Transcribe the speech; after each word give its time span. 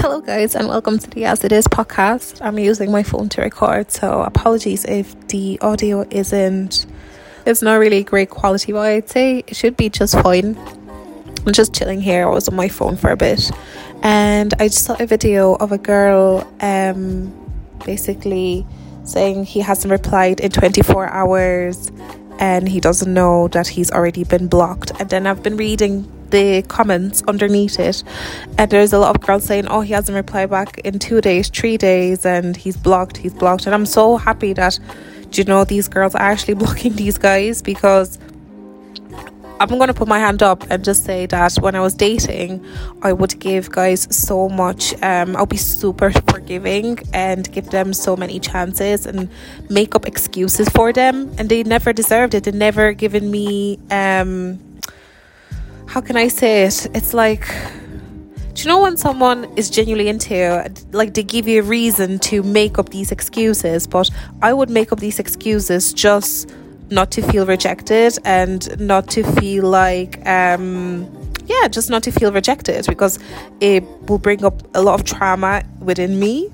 Hello, 0.00 0.22
guys, 0.22 0.54
and 0.54 0.66
welcome 0.66 0.98
to 0.98 1.10
the 1.10 1.26
As 1.26 1.44
It 1.44 1.52
Is 1.52 1.68
podcast. 1.68 2.40
I'm 2.40 2.58
using 2.58 2.90
my 2.90 3.02
phone 3.02 3.28
to 3.28 3.42
record, 3.42 3.90
so 3.90 4.22
apologies 4.22 4.86
if 4.86 5.14
the 5.28 5.58
audio 5.60 6.06
isn't. 6.10 6.86
It's 7.44 7.60
not 7.60 7.74
really 7.74 8.02
great 8.02 8.30
quality, 8.30 8.72
but 8.72 8.80
I'd 8.80 9.10
say 9.10 9.44
it 9.46 9.54
should 9.54 9.76
be 9.76 9.90
just 9.90 10.18
fine. 10.22 10.56
I'm 11.46 11.52
just 11.52 11.74
chilling 11.74 12.00
here. 12.00 12.26
I 12.26 12.30
was 12.30 12.48
on 12.48 12.56
my 12.56 12.68
phone 12.68 12.96
for 12.96 13.10
a 13.10 13.16
bit, 13.16 13.50
and 14.02 14.54
I 14.58 14.68
just 14.68 14.86
saw 14.86 14.96
a 14.98 15.04
video 15.04 15.52
of 15.56 15.70
a 15.70 15.76
girl, 15.76 16.50
um, 16.62 17.30
basically 17.84 18.66
saying 19.04 19.44
he 19.44 19.60
hasn't 19.60 19.92
replied 19.92 20.40
in 20.40 20.50
24 20.50 21.08
hours, 21.08 21.92
and 22.38 22.66
he 22.66 22.80
doesn't 22.80 23.12
know 23.12 23.48
that 23.48 23.68
he's 23.68 23.90
already 23.90 24.24
been 24.24 24.48
blocked. 24.48 24.92
And 24.98 25.10
then 25.10 25.26
I've 25.26 25.42
been 25.42 25.58
reading 25.58 26.10
the 26.30 26.62
comments 26.68 27.22
underneath 27.28 27.78
it 27.78 28.02
and 28.58 28.70
there's 28.70 28.92
a 28.92 28.98
lot 28.98 29.14
of 29.14 29.22
girls 29.22 29.44
saying 29.44 29.66
oh 29.68 29.80
he 29.80 29.92
hasn't 29.92 30.14
replied 30.14 30.50
back 30.50 30.78
in 30.78 30.98
two 30.98 31.20
days 31.20 31.48
three 31.48 31.76
days 31.76 32.24
and 32.24 32.56
he's 32.56 32.76
blocked 32.76 33.16
he's 33.16 33.34
blocked 33.34 33.66
and 33.66 33.74
i'm 33.74 33.86
so 33.86 34.16
happy 34.16 34.52
that 34.52 34.78
you 35.32 35.44
know 35.44 35.64
these 35.64 35.88
girls 35.88 36.14
are 36.14 36.22
actually 36.22 36.54
blocking 36.62 36.94
these 36.94 37.18
guys 37.18 37.62
because 37.62 38.18
I'm 39.60 39.68
going 39.68 39.88
to 39.88 39.94
put 39.94 40.08
my 40.08 40.18
hand 40.18 40.42
up 40.42 40.64
and 40.70 40.82
just 40.82 41.04
say 41.04 41.26
that 41.26 41.56
when 41.56 41.74
I 41.74 41.80
was 41.80 41.92
dating, 41.92 42.64
I 43.02 43.12
would 43.12 43.38
give 43.38 43.70
guys 43.70 44.08
so 44.10 44.48
much. 44.48 44.94
Um, 45.02 45.36
I'll 45.36 45.44
be 45.44 45.58
super 45.58 46.10
forgiving 46.30 46.98
and 47.12 47.52
give 47.52 47.68
them 47.68 47.92
so 47.92 48.16
many 48.16 48.40
chances 48.40 49.04
and 49.04 49.28
make 49.68 49.94
up 49.94 50.06
excuses 50.06 50.66
for 50.70 50.94
them. 50.94 51.30
And 51.36 51.50
they 51.50 51.62
never 51.62 51.92
deserved 51.92 52.32
it. 52.32 52.44
They 52.44 52.52
never 52.52 52.94
given 52.94 53.30
me 53.30 53.78
um, 53.90 54.58
how 55.90 56.00
can 56.00 56.16
I 56.16 56.28
say 56.28 56.62
it? 56.62 56.86
It's 56.94 57.12
like, 57.12 57.44
do 58.54 58.62
you 58.62 58.68
know 58.68 58.80
when 58.80 58.96
someone 58.96 59.44
is 59.56 59.68
genuinely 59.68 60.08
into 60.08 60.72
like 60.92 61.14
they 61.14 61.24
give 61.24 61.48
you 61.48 61.62
a 61.62 61.64
reason 61.64 62.20
to 62.20 62.44
make 62.44 62.78
up 62.78 62.90
these 62.90 63.10
excuses, 63.10 63.88
but 63.88 64.08
I 64.40 64.52
would 64.52 64.70
make 64.70 64.92
up 64.92 65.00
these 65.00 65.18
excuses 65.18 65.92
just 65.92 66.48
not 66.90 67.10
to 67.10 67.22
feel 67.22 67.44
rejected 67.44 68.16
and 68.24 68.78
not 68.78 69.08
to 69.08 69.24
feel 69.40 69.64
like, 69.64 70.24
um, 70.28 71.10
yeah, 71.46 71.66
just 71.66 71.90
not 71.90 72.04
to 72.04 72.12
feel 72.12 72.30
rejected 72.30 72.86
because 72.86 73.18
it 73.60 73.82
will 74.06 74.18
bring 74.18 74.44
up 74.44 74.62
a 74.76 74.82
lot 74.82 75.00
of 75.00 75.04
trauma 75.04 75.64
within 75.80 76.20
me. 76.20 76.52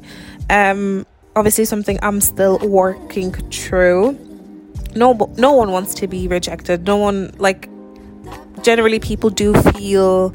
Um, 0.49 1.05
obviously, 1.35 1.67
something 1.67 1.99
I'm 2.01 2.23
still 2.23 2.59
working 2.61 3.33
through. 3.33 4.19
No, 4.95 5.13
no 5.37 5.53
one 5.53 5.73
wants 5.73 5.93
to 5.97 6.07
be 6.07 6.27
rejected. 6.27 6.87
No 6.87 6.97
one 6.97 7.35
like 7.37 7.69
generally 8.67 8.99
people 8.99 9.31
do 9.31 9.55
feel 9.79 10.35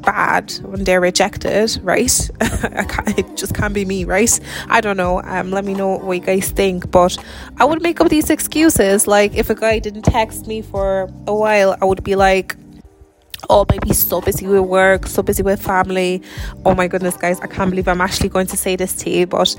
bad 0.00 0.50
when 0.62 0.84
they're 0.84 1.02
rejected, 1.02 1.78
right? 1.82 2.30
it 2.40 3.36
just 3.36 3.54
can't 3.54 3.74
be 3.74 3.84
me, 3.84 4.04
right? 4.04 4.40
I 4.70 4.80
don't 4.80 4.96
know. 4.96 5.20
Um, 5.22 5.50
let 5.50 5.66
me 5.66 5.74
know 5.74 5.98
what 5.98 6.14
you 6.14 6.22
guys 6.22 6.50
think. 6.50 6.90
But 6.90 7.18
I 7.58 7.66
would 7.66 7.82
make 7.82 8.00
up 8.00 8.08
these 8.08 8.30
excuses. 8.30 9.06
Like 9.06 9.34
if 9.34 9.50
a 9.50 9.54
guy 9.54 9.80
didn't 9.80 10.06
text 10.06 10.46
me 10.46 10.62
for 10.62 11.12
a 11.26 11.34
while, 11.34 11.76
I 11.82 11.84
would 11.84 12.02
be 12.02 12.16
like, 12.16 12.56
oh, 13.50 13.66
maybe 13.68 13.92
so 13.92 14.22
busy 14.22 14.46
with 14.46 14.62
work, 14.62 15.06
so 15.06 15.22
busy 15.22 15.42
with 15.42 15.62
family. 15.62 16.22
Oh 16.64 16.74
my 16.74 16.88
goodness, 16.88 17.18
guys, 17.18 17.38
I 17.40 17.48
can't 17.48 17.68
believe 17.68 17.86
I'm 17.86 18.00
actually 18.00 18.30
going 18.30 18.46
to 18.46 18.56
say 18.56 18.76
this 18.76 18.94
to 19.02 19.10
you. 19.10 19.26
But 19.26 19.54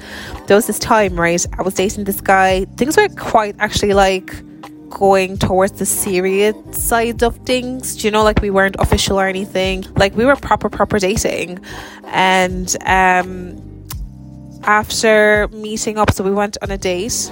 there 0.47 0.55
was 0.57 0.65
this 0.65 0.79
time, 0.79 1.15
right? 1.15 1.45
I 1.59 1.61
was 1.61 1.75
dating 1.75 2.05
this 2.05 2.21
guy. 2.21 2.65
Things 2.75 2.97
were 2.97 3.07
quite 3.09 3.55
actually 3.59 3.93
like 3.93 4.33
going 4.93 5.37
towards 5.37 5.73
the 5.73 5.85
serious 5.85 6.55
side 6.71 7.23
of 7.23 7.35
things. 7.37 7.95
Do 7.97 8.07
you 8.07 8.11
know, 8.11 8.23
like 8.23 8.41
we 8.41 8.49
weren't 8.49 8.75
official 8.79 9.19
or 9.19 9.27
anything. 9.27 9.85
Like 9.95 10.15
we 10.15 10.25
were 10.25 10.35
proper, 10.35 10.69
proper 10.69 10.99
dating. 10.99 11.59
And 12.05 12.75
um, 12.85 13.87
after 14.63 15.47
meeting 15.49 15.97
up, 15.97 16.11
so 16.11 16.23
we 16.23 16.31
went 16.31 16.57
on 16.61 16.71
a 16.71 16.77
date. 16.77 17.31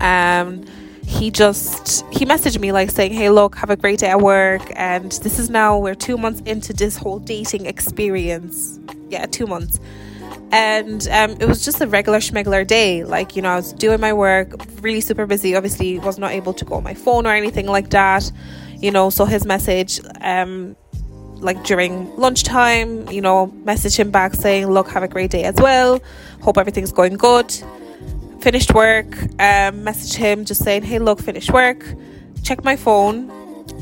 Um, 0.00 0.64
he 1.06 1.30
just 1.30 2.04
he 2.12 2.26
messaged 2.26 2.58
me 2.58 2.72
like 2.72 2.90
saying 2.90 3.12
hey 3.12 3.30
look 3.30 3.54
have 3.54 3.70
a 3.70 3.76
great 3.76 4.00
day 4.00 4.08
at 4.08 4.20
work 4.20 4.60
and 4.74 5.12
this 5.22 5.38
is 5.38 5.48
now 5.48 5.78
we're 5.78 5.94
two 5.94 6.18
months 6.18 6.40
into 6.46 6.72
this 6.72 6.96
whole 6.96 7.20
dating 7.20 7.64
experience 7.64 8.80
yeah 9.08 9.24
two 9.24 9.46
months 9.46 9.78
and 10.52 11.08
um, 11.08 11.32
it 11.40 11.46
was 11.46 11.64
just 11.64 11.80
a 11.80 11.86
regular 11.86 12.18
schmegular 12.18 12.66
day. 12.66 13.04
Like 13.04 13.36
you 13.36 13.42
know 13.42 13.50
i 13.50 13.56
was 13.56 13.72
doing 13.72 14.00
my 14.00 14.12
work 14.12 14.52
really 14.80 15.00
super 15.00 15.26
busy. 15.26 15.56
Obviously 15.56 15.98
was 15.98 16.18
not 16.18 16.32
able 16.32 16.52
to 16.54 16.64
go 16.64 16.76
on 16.76 16.84
my 16.84 16.94
phone 16.94 17.26
or 17.26 17.32
anything 17.32 17.66
like 17.66 17.90
that. 17.90 18.30
You 18.78 18.90
know 18.90 19.10
so 19.10 19.24
his 19.24 19.44
message 19.44 20.00
um 20.20 20.76
like 21.38 21.62
during 21.64 22.14
lunchtime 22.16 23.08
you 23.10 23.20
know 23.20 23.46
message 23.64 23.96
him 23.96 24.10
back 24.10 24.32
saying 24.34 24.66
look 24.66 24.88
have 24.88 25.02
a 25.02 25.08
great 25.08 25.30
day 25.30 25.44
as 25.44 25.56
well. 25.56 26.00
Hope 26.42 26.58
everything's 26.58 26.92
going 26.92 27.16
good. 27.16 27.52
Finished 28.40 28.72
work 28.74 29.16
um 29.40 29.82
message 29.82 30.14
him 30.16 30.44
just 30.44 30.62
saying 30.62 30.82
hey 30.82 30.98
look 30.98 31.20
finished 31.20 31.52
work. 31.52 31.84
Check 32.42 32.62
my 32.62 32.76
phone. 32.76 33.30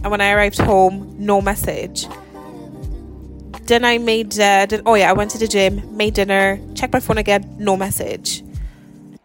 And 0.02 0.10
when 0.10 0.20
i 0.20 0.30
arrived 0.30 0.58
home 0.58 1.14
no 1.18 1.40
message 1.42 2.06
then 3.66 3.84
I 3.84 3.98
made, 3.98 4.32
uh, 4.34 4.66
then, 4.66 4.82
oh 4.86 4.94
yeah, 4.94 5.10
I 5.10 5.12
went 5.12 5.30
to 5.32 5.38
the 5.38 5.48
gym, 5.48 5.96
made 5.96 6.14
dinner, 6.14 6.60
checked 6.74 6.92
my 6.92 7.00
phone 7.00 7.18
again, 7.18 7.56
no 7.58 7.76
message. 7.76 8.42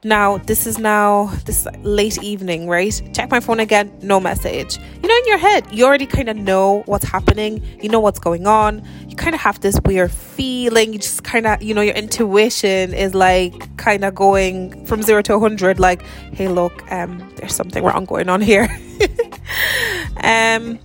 Now, 0.02 0.38
this 0.38 0.66
is 0.66 0.78
now 0.78 1.26
this 1.44 1.68
late 1.84 2.24
evening, 2.24 2.70
right? 2.70 3.02
Check 3.14 3.30
my 3.30 3.42
phone 3.42 3.60
again, 3.60 3.92
no 4.02 4.18
message. 4.18 4.78
You 4.78 5.10
know, 5.10 5.16
in 5.18 5.28
your 5.28 5.38
head, 5.38 5.66
you 5.74 5.86
already 5.86 6.06
kind 6.06 6.30
of 6.30 6.38
know 6.38 6.84
what's 6.86 7.04
happening, 7.04 7.62
you 7.82 7.90
know 7.90 8.00
what's 8.00 8.20
going 8.20 8.48
on. 8.48 8.82
You 9.10 9.18
kind 9.18 9.36
of 9.36 9.42
have 9.42 9.60
this 9.60 9.78
weird 9.84 10.10
feeling. 10.10 10.94
You 10.94 11.00
just 11.00 11.26
kind 11.26 11.46
of, 11.46 11.62
you 11.62 11.74
know, 11.74 11.82
your 11.82 11.96
intuition 11.96 12.94
is 12.94 13.14
like 13.14 13.76
kind 13.76 14.06
of 14.06 14.16
going 14.16 14.86
from 14.86 15.02
zero 15.02 15.22
to 15.24 15.34
100, 15.38 15.82
like, 15.82 16.02
hey, 16.32 16.48
look, 16.48 16.90
um, 16.94 17.30
there's 17.36 17.54
something 17.54 17.84
wrong 17.84 18.06
going 18.06 18.30
on 18.30 18.40
here. 18.40 18.70
um, 20.24 20.80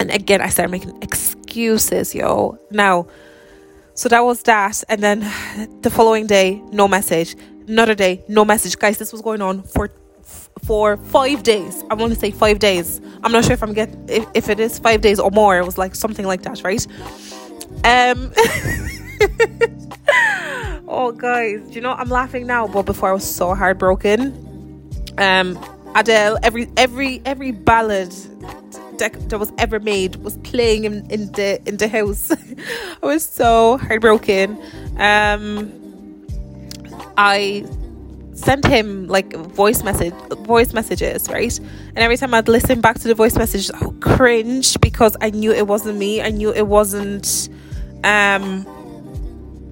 and 0.00 0.10
again, 0.10 0.42
I 0.42 0.50
started 0.50 0.70
making 0.70 1.02
excuses, 1.02 1.33
yo. 1.56 2.58
Now, 2.70 3.06
so 3.94 4.08
that 4.08 4.24
was 4.24 4.42
that. 4.42 4.82
And 4.88 5.02
then 5.02 5.20
the 5.82 5.90
following 5.90 6.26
day, 6.26 6.60
no 6.72 6.88
message. 6.88 7.36
Another 7.68 7.94
day, 7.94 8.22
no 8.28 8.44
message. 8.44 8.78
Guys, 8.78 8.98
this 8.98 9.12
was 9.12 9.22
going 9.22 9.40
on 9.40 9.62
for 9.62 9.90
for 10.64 10.96
five 10.96 11.42
days. 11.42 11.84
I 11.90 11.94
want 11.94 12.12
to 12.12 12.18
say 12.18 12.30
five 12.30 12.58
days. 12.58 13.00
I'm 13.22 13.32
not 13.32 13.44
sure 13.44 13.52
if 13.52 13.62
I'm 13.62 13.72
get 13.72 13.94
if, 14.08 14.26
if 14.34 14.48
it 14.48 14.60
is 14.60 14.78
five 14.78 15.00
days 15.00 15.18
or 15.20 15.30
more. 15.30 15.58
It 15.58 15.64
was 15.64 15.78
like 15.78 15.94
something 15.94 16.26
like 16.26 16.42
that, 16.42 16.62
right? 16.64 16.86
Um 17.84 18.32
Oh 20.86 21.12
guys, 21.12 21.74
you 21.74 21.80
know 21.80 21.92
I'm 21.92 22.08
laughing 22.08 22.46
now, 22.46 22.66
but 22.66 22.82
before 22.82 23.10
I 23.10 23.12
was 23.12 23.24
so 23.24 23.54
heartbroken. 23.54 24.32
Um 25.18 25.58
Adele, 25.94 26.38
every 26.42 26.68
every 26.76 27.22
every 27.24 27.52
ballad 27.52 28.12
that, 28.98 29.28
that 29.30 29.38
was 29.38 29.52
ever 29.58 29.80
made 29.80 30.16
was 30.16 30.36
playing 30.38 30.84
in, 30.84 31.10
in 31.10 31.32
the 31.32 31.60
in 31.66 31.76
the 31.76 31.88
house. 31.88 32.30
I 33.02 33.06
was 33.06 33.24
so 33.24 33.78
heartbroken. 33.78 34.58
Um, 34.98 35.72
I 37.16 37.64
sent 38.34 38.64
him 38.66 39.06
like 39.06 39.32
voice 39.32 39.82
message 39.84 40.12
voice 40.40 40.72
messages 40.72 41.28
right 41.30 41.56
and 41.58 41.98
every 41.98 42.16
time 42.16 42.34
i'd 42.34 42.48
listen 42.48 42.80
back 42.80 42.98
to 42.98 43.06
the 43.06 43.14
voice 43.14 43.36
message 43.36 43.70
i 43.70 43.86
would 43.86 44.00
cringe 44.00 44.78
because 44.80 45.16
i 45.20 45.30
knew 45.30 45.52
it 45.52 45.68
wasn't 45.68 45.96
me 45.96 46.20
i 46.20 46.30
knew 46.30 46.52
it 46.52 46.66
wasn't 46.66 47.48
um 48.02 48.66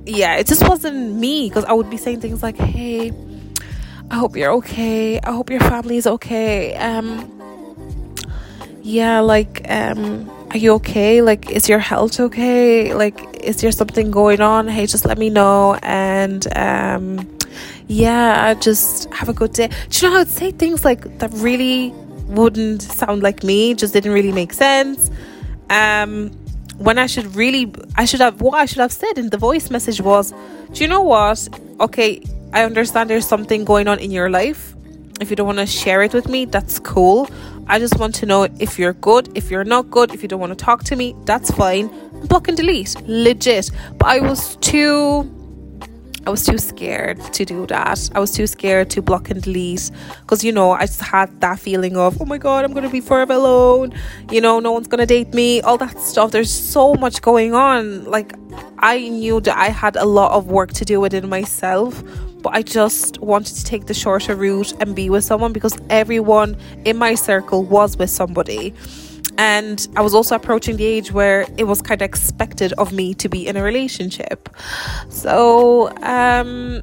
yeah 0.06 0.36
it 0.36 0.46
just 0.46 0.66
wasn't 0.68 1.14
me 1.16 1.48
because 1.48 1.64
i 1.64 1.72
would 1.72 1.90
be 1.90 1.96
saying 1.96 2.20
things 2.20 2.40
like 2.40 2.56
hey 2.56 3.12
i 4.12 4.14
hope 4.14 4.36
you're 4.36 4.52
okay 4.52 5.18
i 5.20 5.32
hope 5.32 5.50
your 5.50 5.60
family 5.60 5.96
is 5.96 6.06
okay 6.06 6.76
um 6.76 7.41
yeah 8.82 9.20
like 9.20 9.64
um 9.68 10.28
are 10.50 10.58
you 10.58 10.74
okay? 10.74 11.22
Like 11.22 11.50
is 11.50 11.66
your 11.66 11.78
health 11.78 12.20
okay? 12.20 12.92
Like 12.92 13.42
is 13.42 13.60
there 13.62 13.72
something 13.72 14.10
going 14.10 14.42
on? 14.42 14.68
Hey 14.68 14.86
just 14.86 15.06
let 15.06 15.16
me 15.16 15.30
know. 15.30 15.78
And 15.82 16.46
um 16.56 17.38
yeah 17.88 18.48
I 18.48 18.54
just 18.54 19.12
have 19.14 19.28
a 19.30 19.32
good 19.32 19.52
day. 19.52 19.68
Do 19.68 20.06
you 20.06 20.08
know 20.08 20.16
how 20.16 20.20
i'd 20.20 20.28
say 20.28 20.50
things 20.50 20.84
like 20.84 21.18
that 21.20 21.30
really 21.34 21.90
wouldn't 22.26 22.82
sound 22.82 23.22
like 23.22 23.42
me 23.42 23.74
just 23.74 23.94
didn't 23.94 24.12
really 24.12 24.32
make 24.32 24.52
sense? 24.52 25.10
Um 25.70 26.30
when 26.78 26.98
i 26.98 27.06
should 27.06 27.36
really 27.36 27.72
i 27.96 28.04
should 28.04 28.20
have 28.20 28.40
what 28.40 28.54
i 28.54 28.64
should 28.64 28.78
have 28.78 28.92
said 28.92 29.16
in 29.16 29.30
the 29.30 29.36
voice 29.36 29.70
message 29.70 30.00
was 30.00 30.32
do 30.72 30.82
you 30.82 30.88
know 30.88 31.02
what? 31.02 31.48
Okay 31.80 32.22
i 32.52 32.62
understand 32.62 33.08
there's 33.08 33.26
something 33.26 33.64
going 33.64 33.88
on 33.88 33.98
in 33.98 34.10
your 34.10 34.28
life. 34.28 34.74
If 35.20 35.30
you 35.30 35.36
don't 35.36 35.46
want 35.46 35.60
to 35.60 35.66
share 35.66 36.02
it 36.02 36.12
with 36.12 36.28
me 36.28 36.44
that's 36.44 36.78
cool 36.78 37.28
I 37.66 37.78
just 37.78 37.98
want 37.98 38.14
to 38.16 38.26
know 38.26 38.44
if 38.58 38.78
you're 38.78 38.92
good, 38.92 39.30
if 39.36 39.50
you're 39.50 39.64
not 39.64 39.90
good, 39.90 40.12
if 40.14 40.22
you 40.22 40.28
don't 40.28 40.40
want 40.40 40.56
to 40.56 40.64
talk 40.64 40.84
to 40.84 40.96
me, 40.96 41.14
that's 41.24 41.50
fine. 41.50 41.88
Block 42.26 42.48
and 42.48 42.56
delete, 42.56 42.96
legit. 43.06 43.70
But 43.98 44.08
I 44.08 44.20
was 44.20 44.56
too 44.56 45.30
I 46.24 46.30
was 46.30 46.44
too 46.44 46.58
scared 46.58 47.20
to 47.32 47.44
do 47.44 47.66
that. 47.66 48.08
I 48.14 48.20
was 48.20 48.30
too 48.30 48.46
scared 48.46 48.90
to 48.90 49.02
block 49.02 49.30
and 49.30 49.42
delete 49.42 49.90
because 50.20 50.44
you 50.44 50.52
know 50.52 50.70
I 50.70 50.86
just 50.86 51.00
had 51.00 51.40
that 51.40 51.58
feeling 51.58 51.96
of 51.96 52.20
oh 52.20 52.24
my 52.24 52.38
god 52.38 52.64
I'm 52.64 52.72
gonna 52.72 52.90
be 52.90 53.00
forever 53.00 53.32
alone. 53.32 53.92
You 54.30 54.40
know 54.40 54.60
no 54.60 54.70
one's 54.70 54.86
gonna 54.86 55.06
date 55.06 55.34
me. 55.34 55.60
All 55.62 55.78
that 55.78 55.98
stuff. 55.98 56.30
There's 56.30 56.50
so 56.50 56.94
much 56.94 57.22
going 57.22 57.54
on. 57.54 58.04
Like 58.04 58.34
I 58.78 59.08
knew 59.08 59.40
that 59.40 59.56
I 59.58 59.70
had 59.70 59.96
a 59.96 60.04
lot 60.04 60.32
of 60.32 60.46
work 60.46 60.72
to 60.74 60.84
do 60.84 61.00
within 61.00 61.28
myself, 61.28 62.04
but 62.42 62.54
I 62.54 62.62
just 62.62 63.18
wanted 63.20 63.54
to 63.56 63.64
take 63.64 63.86
the 63.86 63.94
shorter 63.94 64.34
route 64.34 64.72
and 64.80 64.94
be 64.94 65.08
with 65.10 65.24
someone 65.24 65.52
because 65.52 65.78
everyone 65.88 66.56
in 66.84 66.96
my 66.96 67.14
circle 67.14 67.62
was 67.64 67.96
with 67.96 68.10
somebody. 68.10 68.74
And 69.38 69.88
I 69.96 70.02
was 70.02 70.14
also 70.14 70.34
approaching 70.34 70.76
the 70.76 70.84
age 70.84 71.12
where 71.12 71.46
it 71.56 71.64
was 71.64 71.80
kind 71.80 72.02
of 72.02 72.06
expected 72.06 72.72
of 72.74 72.92
me 72.92 73.14
to 73.14 73.28
be 73.28 73.46
in 73.46 73.56
a 73.56 73.62
relationship. 73.62 74.48
So, 75.08 75.88
um, 76.02 76.82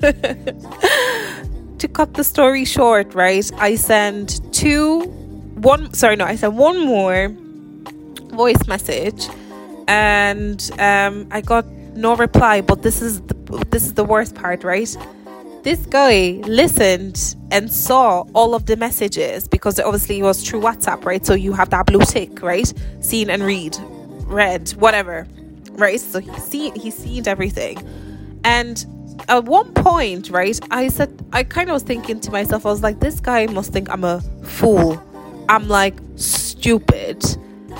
to 0.00 1.88
cut 1.92 2.14
the 2.14 2.24
story 2.24 2.64
short, 2.64 3.14
right, 3.14 3.50
I 3.58 3.74
sent 3.74 4.40
two, 4.54 5.02
one, 5.56 5.92
sorry, 5.92 6.16
no, 6.16 6.24
I 6.24 6.36
sent 6.36 6.54
one 6.54 6.86
more 6.86 7.28
voice 8.30 8.66
message 8.66 9.28
and 9.86 10.70
um, 10.78 11.28
I 11.30 11.40
got 11.40 11.66
no 11.66 12.16
reply. 12.16 12.60
But 12.62 12.82
this 12.82 13.02
is 13.02 13.20
the, 13.22 13.34
this 13.70 13.84
is 13.84 13.94
the 13.94 14.04
worst 14.04 14.34
part, 14.34 14.64
right? 14.64 14.96
This 15.62 15.84
guy 15.86 16.40
listened 16.46 17.36
and 17.50 17.70
saw 17.70 18.24
all 18.34 18.54
of 18.54 18.66
the 18.66 18.76
messages 18.76 19.46
because 19.46 19.78
obviously 19.78 20.20
it 20.20 20.22
was 20.22 20.42
through 20.48 20.60
WhatsApp, 20.60 21.04
right? 21.04 21.24
So 21.24 21.34
you 21.34 21.52
have 21.52 21.70
that 21.70 21.86
blue 21.86 22.00
tick, 22.00 22.42
right? 22.42 22.72
Seen 23.00 23.28
and 23.28 23.42
read, 23.42 23.76
read, 24.26 24.70
whatever, 24.70 25.26
right? 25.72 26.00
So 26.00 26.20
he 26.20 26.32
seen 26.38 26.74
he 26.74 26.90
seen 26.90 27.28
everything, 27.28 27.78
and 28.44 28.84
at 29.28 29.44
one 29.44 29.72
point, 29.74 30.30
right, 30.30 30.58
I 30.70 30.88
said 30.88 31.10
I 31.32 31.44
kind 31.44 31.68
of 31.68 31.74
was 31.74 31.82
thinking 31.82 32.20
to 32.20 32.30
myself, 32.30 32.64
I 32.64 32.70
was 32.70 32.82
like, 32.82 33.00
this 33.00 33.20
guy 33.20 33.46
must 33.46 33.72
think 33.72 33.90
I'm 33.90 34.04
a 34.04 34.22
fool. 34.42 35.02
I'm 35.48 35.68
like 35.68 35.98
stupid 36.16 37.24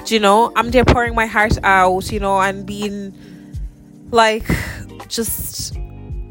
you 0.06 0.18
know 0.18 0.52
i'm 0.56 0.70
there 0.70 0.84
pouring 0.84 1.14
my 1.14 1.26
heart 1.26 1.58
out 1.62 2.10
you 2.10 2.18
know 2.18 2.40
and 2.40 2.66
being 2.66 3.14
like 4.10 4.44
just 5.10 5.76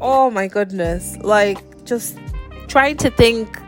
oh 0.00 0.30
my 0.30 0.48
goodness 0.48 1.16
like 1.18 1.84
just 1.84 2.18
trying 2.66 2.96
to 2.96 3.10
think 3.10 3.60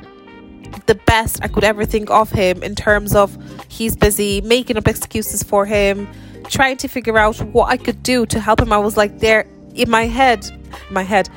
the 0.86 0.94
best 1.06 1.38
i 1.42 1.48
could 1.48 1.64
ever 1.64 1.84
think 1.84 2.10
of 2.10 2.30
him 2.30 2.62
in 2.62 2.74
terms 2.74 3.14
of 3.14 3.36
he's 3.68 3.94
busy 3.94 4.40
making 4.40 4.76
up 4.76 4.88
excuses 4.88 5.42
for 5.42 5.66
him 5.66 6.08
trying 6.48 6.76
to 6.76 6.88
figure 6.88 7.18
out 7.18 7.38
what 7.52 7.68
i 7.68 7.76
could 7.76 8.02
do 8.02 8.26
to 8.26 8.40
help 8.40 8.60
him. 8.60 8.72
I 8.72 8.78
was 8.78 8.96
like 8.96 9.18
there 9.18 9.46
in 9.74 9.90
my 9.90 10.06
head 10.06 10.50
my 10.90 11.02
head 11.02 11.28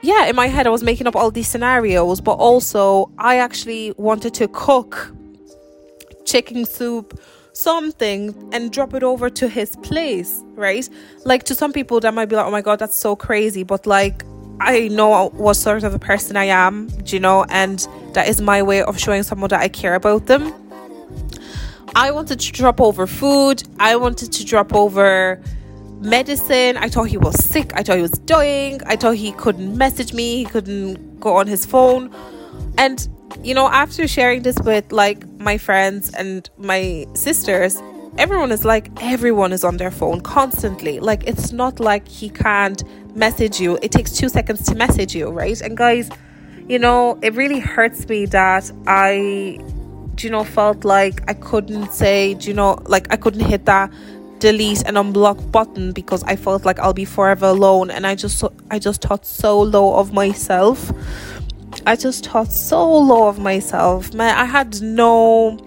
yeah 0.00 0.26
in 0.26 0.36
my 0.36 0.46
head 0.46 0.66
i 0.66 0.70
was 0.70 0.82
making 0.82 1.06
up 1.06 1.16
all 1.16 1.30
these 1.30 1.48
scenarios 1.48 2.20
but 2.20 2.34
also 2.34 3.10
i 3.18 3.36
actually 3.36 3.92
wanted 3.96 4.32
to 4.34 4.48
cook 4.48 5.12
chicken 6.24 6.64
soup 6.64 7.20
something 7.52 8.34
and 8.52 8.72
drop 8.72 8.94
it 8.94 9.02
over 9.02 9.30
to 9.30 9.48
his 9.48 9.76
place, 9.76 10.42
right? 10.54 10.88
Like 11.24 11.44
to 11.44 11.54
some 11.54 11.72
people 11.72 12.00
that 12.00 12.14
might 12.14 12.26
be 12.26 12.36
like, 12.36 12.46
oh 12.46 12.50
my 12.50 12.62
god, 12.62 12.78
that's 12.78 12.96
so 12.96 13.16
crazy, 13.16 13.62
but 13.62 13.86
like 13.86 14.24
I 14.60 14.88
know 14.88 15.30
what 15.30 15.54
sort 15.54 15.84
of 15.84 15.94
a 15.94 15.98
person 15.98 16.36
I 16.36 16.44
am, 16.44 16.88
do 16.88 17.16
you 17.16 17.20
know, 17.20 17.44
and 17.48 17.86
that 18.12 18.28
is 18.28 18.40
my 18.40 18.62
way 18.62 18.82
of 18.82 18.98
showing 18.98 19.22
someone 19.22 19.48
that 19.50 19.60
I 19.60 19.68
care 19.68 19.94
about 19.94 20.26
them. 20.26 20.52
I 21.94 22.10
wanted 22.10 22.40
to 22.40 22.52
drop 22.52 22.80
over 22.80 23.06
food, 23.06 23.62
I 23.78 23.96
wanted 23.96 24.32
to 24.32 24.44
drop 24.44 24.74
over 24.74 25.40
medicine. 26.00 26.76
I 26.76 26.88
thought 26.88 27.04
he 27.04 27.18
was 27.18 27.42
sick, 27.44 27.72
I 27.74 27.82
thought 27.82 27.96
he 27.96 28.02
was 28.02 28.12
dying, 28.12 28.80
I 28.86 28.96
thought 28.96 29.16
he 29.16 29.32
couldn't 29.32 29.76
message 29.76 30.12
me, 30.12 30.36
he 30.36 30.44
couldn't 30.44 31.20
go 31.20 31.36
on 31.36 31.46
his 31.46 31.66
phone. 31.66 32.10
And 32.78 33.06
you 33.42 33.54
know, 33.54 33.68
after 33.68 34.06
sharing 34.08 34.42
this 34.42 34.58
with 34.60 34.92
like 34.92 35.24
my 35.40 35.56
friends 35.58 36.10
and 36.10 36.48
my 36.58 37.06
sisters, 37.14 37.82
everyone 38.18 38.52
is 38.52 38.64
like, 38.64 38.90
everyone 39.02 39.52
is 39.52 39.64
on 39.64 39.78
their 39.78 39.90
phone 39.90 40.20
constantly. 40.20 41.00
Like, 41.00 41.24
it's 41.26 41.50
not 41.50 41.80
like 41.80 42.06
he 42.06 42.28
can't 42.28 42.82
message 43.16 43.58
you, 43.58 43.78
it 43.82 43.90
takes 43.90 44.12
two 44.12 44.28
seconds 44.28 44.64
to 44.66 44.74
message 44.74 45.14
you, 45.14 45.30
right? 45.30 45.60
And 45.60 45.76
guys, 45.76 46.10
you 46.68 46.78
know, 46.78 47.18
it 47.22 47.34
really 47.34 47.58
hurts 47.58 48.08
me 48.08 48.26
that 48.26 48.70
I, 48.86 49.58
you 50.18 50.30
know, 50.30 50.44
felt 50.44 50.84
like 50.84 51.28
I 51.28 51.34
couldn't 51.34 51.92
say, 51.92 52.36
you 52.40 52.54
know, 52.54 52.78
like 52.86 53.06
I 53.10 53.16
couldn't 53.16 53.46
hit 53.46 53.64
that 53.64 53.90
delete 54.38 54.82
and 54.86 54.96
unblock 54.96 55.50
button 55.52 55.92
because 55.92 56.22
I 56.24 56.36
felt 56.36 56.64
like 56.64 56.78
I'll 56.78 56.94
be 56.94 57.04
forever 57.04 57.46
alone 57.46 57.90
and 57.90 58.06
I 58.06 58.14
just 58.14 58.42
I 58.70 58.78
just 58.78 59.02
thought 59.02 59.26
so 59.26 59.60
low 59.60 59.94
of 59.96 60.12
myself 60.14 60.92
I 61.86 61.96
just 61.96 62.26
thought 62.26 62.52
so 62.52 62.98
low 62.98 63.28
of 63.28 63.38
myself. 63.38 64.12
Man, 64.12 64.36
I 64.36 64.44
had 64.44 64.80
no 64.80 65.58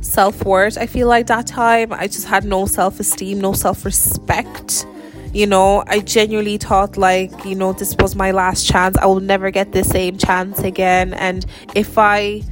self 0.00 0.44
worth. 0.44 0.76
I 0.78 0.86
feel 0.86 1.08
like 1.08 1.26
that 1.28 1.46
time 1.46 1.92
I 1.92 2.06
just 2.06 2.26
had 2.26 2.44
no 2.44 2.66
self 2.66 3.00
esteem, 3.00 3.40
no 3.40 3.52
self 3.52 3.84
respect. 3.84 4.86
You 5.32 5.46
know, 5.46 5.82
I 5.86 6.00
genuinely 6.00 6.58
thought 6.58 6.98
like, 6.98 7.32
you 7.44 7.54
know, 7.54 7.72
this 7.72 7.96
was 7.98 8.14
my 8.14 8.32
last 8.32 8.66
chance. 8.66 8.96
I 8.98 9.06
will 9.06 9.20
never 9.20 9.50
get 9.50 9.72
the 9.72 9.82
same 9.82 10.18
chance 10.18 10.58
again. 10.60 11.14
And 11.14 11.46
if 11.74 11.96
I, 11.96 12.42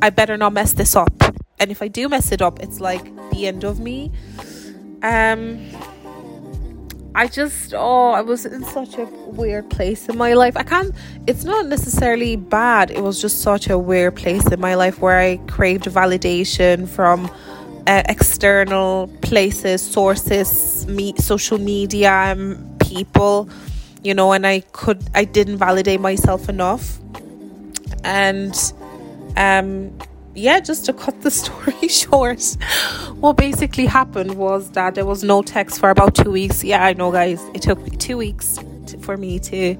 I 0.00 0.08
better 0.10 0.38
not 0.38 0.54
mess 0.54 0.72
this 0.72 0.96
up. 0.96 1.12
And 1.60 1.70
if 1.70 1.82
I 1.82 1.88
do 1.88 2.08
mess 2.08 2.32
it 2.32 2.40
up, 2.40 2.60
it's 2.60 2.80
like 2.80 3.04
the 3.30 3.46
end 3.46 3.64
of 3.64 3.78
me. 3.78 4.10
Um, 5.02 5.60
I 7.16 7.28
just, 7.28 7.72
oh, 7.74 8.10
I 8.10 8.22
was 8.22 8.44
in 8.44 8.64
such 8.64 8.98
a 8.98 9.04
weird 9.04 9.70
place 9.70 10.08
in 10.08 10.18
my 10.18 10.34
life. 10.34 10.56
I 10.56 10.64
can't, 10.64 10.92
it's 11.28 11.44
not 11.44 11.66
necessarily 11.66 12.34
bad. 12.34 12.90
It 12.90 13.02
was 13.04 13.20
just 13.20 13.40
such 13.40 13.70
a 13.70 13.78
weird 13.78 14.16
place 14.16 14.44
in 14.50 14.60
my 14.60 14.74
life 14.74 15.00
where 15.00 15.20
I 15.20 15.36
craved 15.46 15.84
validation 15.84 16.88
from 16.88 17.30
uh, 17.86 18.02
external 18.08 19.06
places, 19.22 19.80
sources, 19.80 20.88
me, 20.88 21.14
social 21.16 21.58
media, 21.58 22.10
and 22.10 22.80
people, 22.80 23.48
you 24.02 24.12
know, 24.12 24.32
and 24.32 24.44
I 24.44 24.60
could, 24.72 25.04
I 25.14 25.24
didn't 25.24 25.58
validate 25.58 26.00
myself 26.00 26.48
enough. 26.48 26.98
And, 28.02 28.56
um, 29.36 29.96
yeah, 30.34 30.60
just 30.60 30.84
to 30.86 30.92
cut 30.92 31.20
the 31.22 31.30
story 31.42 31.88
short, 31.88 32.42
what 33.20 33.36
basically 33.36 33.86
happened 33.86 34.34
was 34.36 34.70
that 34.72 34.94
there 34.94 35.06
was 35.06 35.22
no 35.24 35.42
text 35.42 35.78
for 35.80 35.90
about 35.90 36.14
two 36.14 36.30
weeks. 36.30 36.64
Yeah, 36.64 36.84
I 36.84 36.92
know, 36.92 37.12
guys. 37.12 37.42
It 37.54 37.62
took 37.62 37.80
me 37.80 37.90
two 37.90 38.16
weeks 38.16 38.58
to, 38.86 38.98
for 38.98 39.16
me 39.16 39.38
to 39.40 39.76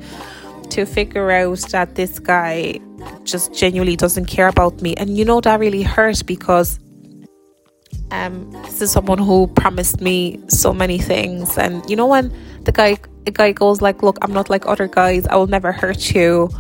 to 0.71 0.87
figure 0.87 1.31
out 1.31 1.59
that 1.71 1.95
this 1.95 2.19
guy 2.19 2.81
just 3.25 3.53
genuinely 3.53 3.97
doesn't 3.97 4.27
care 4.27 4.49
about 4.49 4.81
me, 4.81 4.95
and 4.97 5.17
you 5.17 5.25
know 5.25 5.41
that 5.41 5.61
really 5.61 5.83
hurt 5.83 6.25
because 6.27 6.79
um, 8.11 8.51
this 8.65 8.81
is 8.81 8.93
someone 8.93 9.19
who 9.19 9.47
promised 9.49 10.01
me 10.01 10.41
so 10.49 10.73
many 10.73 10.99
things, 10.99 11.59
and 11.59 11.89
you 11.89 11.97
know 11.97 12.07
when 12.07 12.33
the 12.63 12.73
guy 12.73 12.97
the 13.25 13.31
guy 13.31 13.53
goes 13.53 13.83
like, 13.83 14.03
"Look, 14.03 14.19
I'm 14.23 14.33
not 14.33 14.49
like 14.51 14.67
other 14.67 14.89
guys. 14.89 15.27
I 15.27 15.37
will 15.37 15.47
never 15.47 15.73
hurt 15.73 16.15
you," 16.15 16.51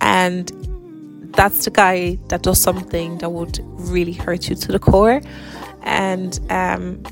and 0.00 0.50
that's 1.36 1.64
the 1.64 1.70
guy 1.70 2.18
that 2.28 2.42
does 2.42 2.60
something 2.60 3.18
that 3.18 3.30
would 3.30 3.58
really 3.62 4.12
hurt 4.12 4.48
you 4.48 4.56
to 4.56 4.72
the 4.72 4.78
core. 4.78 5.20
And 5.82 6.38
um, 6.50 7.02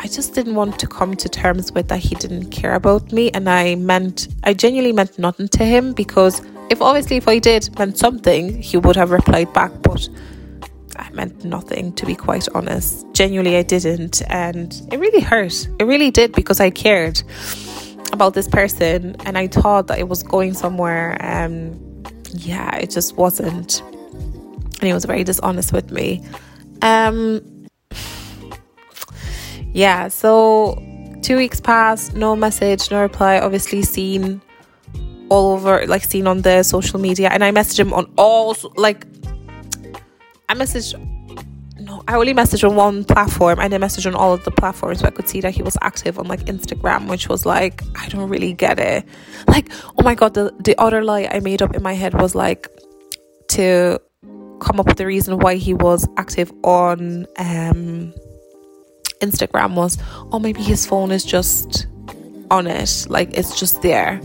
I 0.00 0.06
just 0.06 0.34
didn't 0.34 0.54
want 0.54 0.78
to 0.78 0.86
come 0.86 1.16
to 1.16 1.28
terms 1.28 1.72
with 1.72 1.88
that 1.88 1.98
he 1.98 2.14
didn't 2.14 2.50
care 2.50 2.74
about 2.74 3.12
me. 3.12 3.30
And 3.32 3.48
I 3.48 3.74
meant, 3.74 4.28
I 4.44 4.54
genuinely 4.54 4.92
meant 4.92 5.18
nothing 5.18 5.48
to 5.48 5.64
him 5.64 5.92
because 5.92 6.40
if 6.70 6.80
obviously 6.80 7.16
if 7.16 7.28
I 7.28 7.38
did 7.38 7.76
meant 7.78 7.98
something, 7.98 8.62
he 8.62 8.76
would 8.76 8.96
have 8.96 9.10
replied 9.10 9.52
back. 9.52 9.72
But 9.82 10.08
I 10.96 11.10
meant 11.10 11.44
nothing, 11.44 11.92
to 11.94 12.06
be 12.06 12.14
quite 12.14 12.48
honest. 12.54 13.06
Genuinely, 13.12 13.56
I 13.56 13.62
didn't. 13.62 14.22
And 14.28 14.72
it 14.92 14.98
really 14.98 15.20
hurt. 15.20 15.68
It 15.78 15.84
really 15.84 16.10
did 16.10 16.32
because 16.32 16.60
I 16.60 16.70
cared 16.70 17.22
about 18.12 18.34
this 18.34 18.48
person 18.48 19.16
and 19.26 19.36
I 19.36 19.48
thought 19.48 19.88
that 19.88 19.98
it 19.98 20.08
was 20.08 20.22
going 20.22 20.54
somewhere. 20.54 21.16
Um, 21.20 21.87
yeah, 22.34 22.76
it 22.76 22.90
just 22.90 23.16
wasn't. 23.16 23.80
And 23.80 24.82
he 24.82 24.92
was 24.92 25.04
very 25.04 25.24
dishonest 25.24 25.72
with 25.72 25.90
me. 25.90 26.24
Um, 26.82 27.68
yeah, 29.72 30.08
so 30.08 30.82
two 31.22 31.36
weeks 31.36 31.60
passed, 31.60 32.14
no 32.14 32.36
message, 32.36 32.90
no 32.90 33.00
reply. 33.00 33.38
Obviously, 33.38 33.82
seen 33.82 34.40
all 35.28 35.52
over, 35.52 35.86
like 35.86 36.04
seen 36.04 36.26
on 36.26 36.42
the 36.42 36.62
social 36.62 36.98
media, 36.98 37.28
and 37.30 37.44
I 37.44 37.50
messaged 37.50 37.78
him 37.78 37.92
on 37.92 38.10
all, 38.16 38.56
like, 38.76 39.06
I 40.48 40.54
messaged 40.54 40.94
I 42.06 42.14
only 42.14 42.34
messaged 42.34 42.68
on 42.68 42.76
one 42.76 43.04
platform. 43.04 43.58
I 43.58 43.64
didn't 43.64 43.80
message 43.80 44.06
on 44.06 44.14
all 44.14 44.32
of 44.32 44.44
the 44.44 44.50
platforms, 44.50 45.02
but 45.02 45.12
I 45.12 45.16
could 45.16 45.28
see 45.28 45.40
that 45.40 45.52
he 45.54 45.62
was 45.62 45.76
active 45.82 46.18
on 46.18 46.26
like 46.28 46.44
Instagram, 46.44 47.08
which 47.08 47.28
was 47.28 47.44
like, 47.44 47.82
I 48.00 48.08
don't 48.08 48.28
really 48.28 48.52
get 48.52 48.78
it. 48.78 49.04
Like, 49.46 49.70
oh 49.98 50.02
my 50.02 50.14
god, 50.14 50.34
the 50.34 50.54
the 50.62 50.78
other 50.80 51.02
lie 51.02 51.28
I 51.30 51.40
made 51.40 51.62
up 51.62 51.74
in 51.74 51.82
my 51.82 51.94
head 51.94 52.14
was 52.14 52.34
like 52.34 52.68
to 53.50 54.00
come 54.60 54.80
up 54.80 54.86
with 54.86 54.98
the 54.98 55.06
reason 55.06 55.38
why 55.38 55.56
he 55.56 55.74
was 55.74 56.06
active 56.16 56.52
on 56.64 57.26
um 57.38 58.12
Instagram 59.20 59.74
was, 59.74 59.98
oh 60.32 60.38
maybe 60.38 60.62
his 60.62 60.86
phone 60.86 61.10
is 61.10 61.24
just 61.24 61.86
on 62.50 62.66
it, 62.66 63.06
like 63.08 63.30
it's 63.36 63.58
just 63.58 63.82
there 63.82 64.20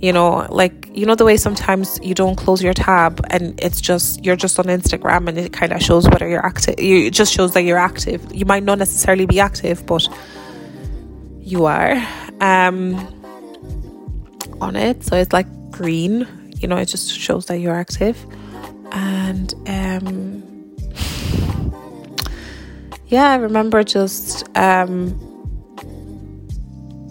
you 0.00 0.12
know 0.12 0.46
like 0.50 0.85
you 0.96 1.06
know 1.06 1.14
the 1.14 1.24
way 1.24 1.36
sometimes 1.36 2.00
you 2.02 2.14
don't 2.14 2.36
close 2.36 2.62
your 2.62 2.72
tab 2.72 3.24
and 3.30 3.58
it's 3.62 3.80
just 3.80 4.24
you're 4.24 4.34
just 4.34 4.58
on 4.58 4.64
instagram 4.64 5.28
and 5.28 5.38
it 5.38 5.52
kind 5.52 5.72
of 5.72 5.82
shows 5.82 6.08
whether 6.08 6.26
you're 6.26 6.44
active 6.44 6.80
you, 6.80 7.06
it 7.06 7.12
just 7.12 7.32
shows 7.32 7.52
that 7.52 7.62
you're 7.62 7.78
active 7.78 8.24
you 8.34 8.46
might 8.46 8.62
not 8.64 8.78
necessarily 8.78 9.26
be 9.26 9.38
active 9.38 9.84
but 9.86 10.08
you 11.46 11.64
are 11.64 11.94
um, 12.40 12.96
on 14.60 14.76
it. 14.76 15.04
So 15.04 15.16
it's 15.16 15.32
like 15.32 15.46
green, 15.70 16.26
you 16.56 16.68
know, 16.68 16.76
it 16.76 16.86
just 16.86 17.10
shows 17.10 17.46
that 17.46 17.58
you're 17.58 17.74
active. 17.74 18.24
And 18.90 19.54
um, 19.68 20.42
yeah, 23.06 23.30
I 23.30 23.36
remember 23.36 23.84
just 23.84 24.44
um, 24.56 25.10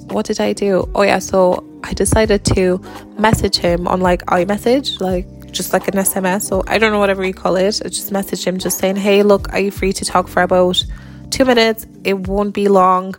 what 0.10 0.26
did 0.26 0.40
I 0.42 0.54
do? 0.54 0.90
Oh, 0.96 1.04
yeah, 1.04 1.20
so 1.20 1.64
I 1.86 1.94
decided 1.94 2.44
to 2.56 2.82
message 3.18 3.58
him 3.58 3.88
on 3.88 4.02
like 4.02 4.26
iMessage, 4.26 5.00
like 5.00 5.28
just 5.52 5.72
like 5.72 5.88
an 5.88 5.94
SMS. 5.94 6.42
So 6.42 6.64
I 6.68 6.80
don't 6.80 6.92
know 6.92 7.00
whatever 7.00 7.24
you 7.24 7.34
call 7.34 7.56
it. 7.56 7.80
I 7.86 7.90
just 7.90 8.12
messaged 8.12 8.44
him 8.44 8.58
just 8.58 8.80
saying, 8.80 8.96
"Hey, 8.96 9.22
look, 9.22 9.54
are 9.54 9.60
you 9.60 9.72
free 9.72 9.94
to 9.94 10.04
talk 10.04 10.28
for 10.28 10.42
about 10.42 10.84
two 11.30 11.46
minutes? 11.46 11.86
It 12.04 12.28
won't 12.28 12.54
be 12.56 12.68
long. 12.68 13.16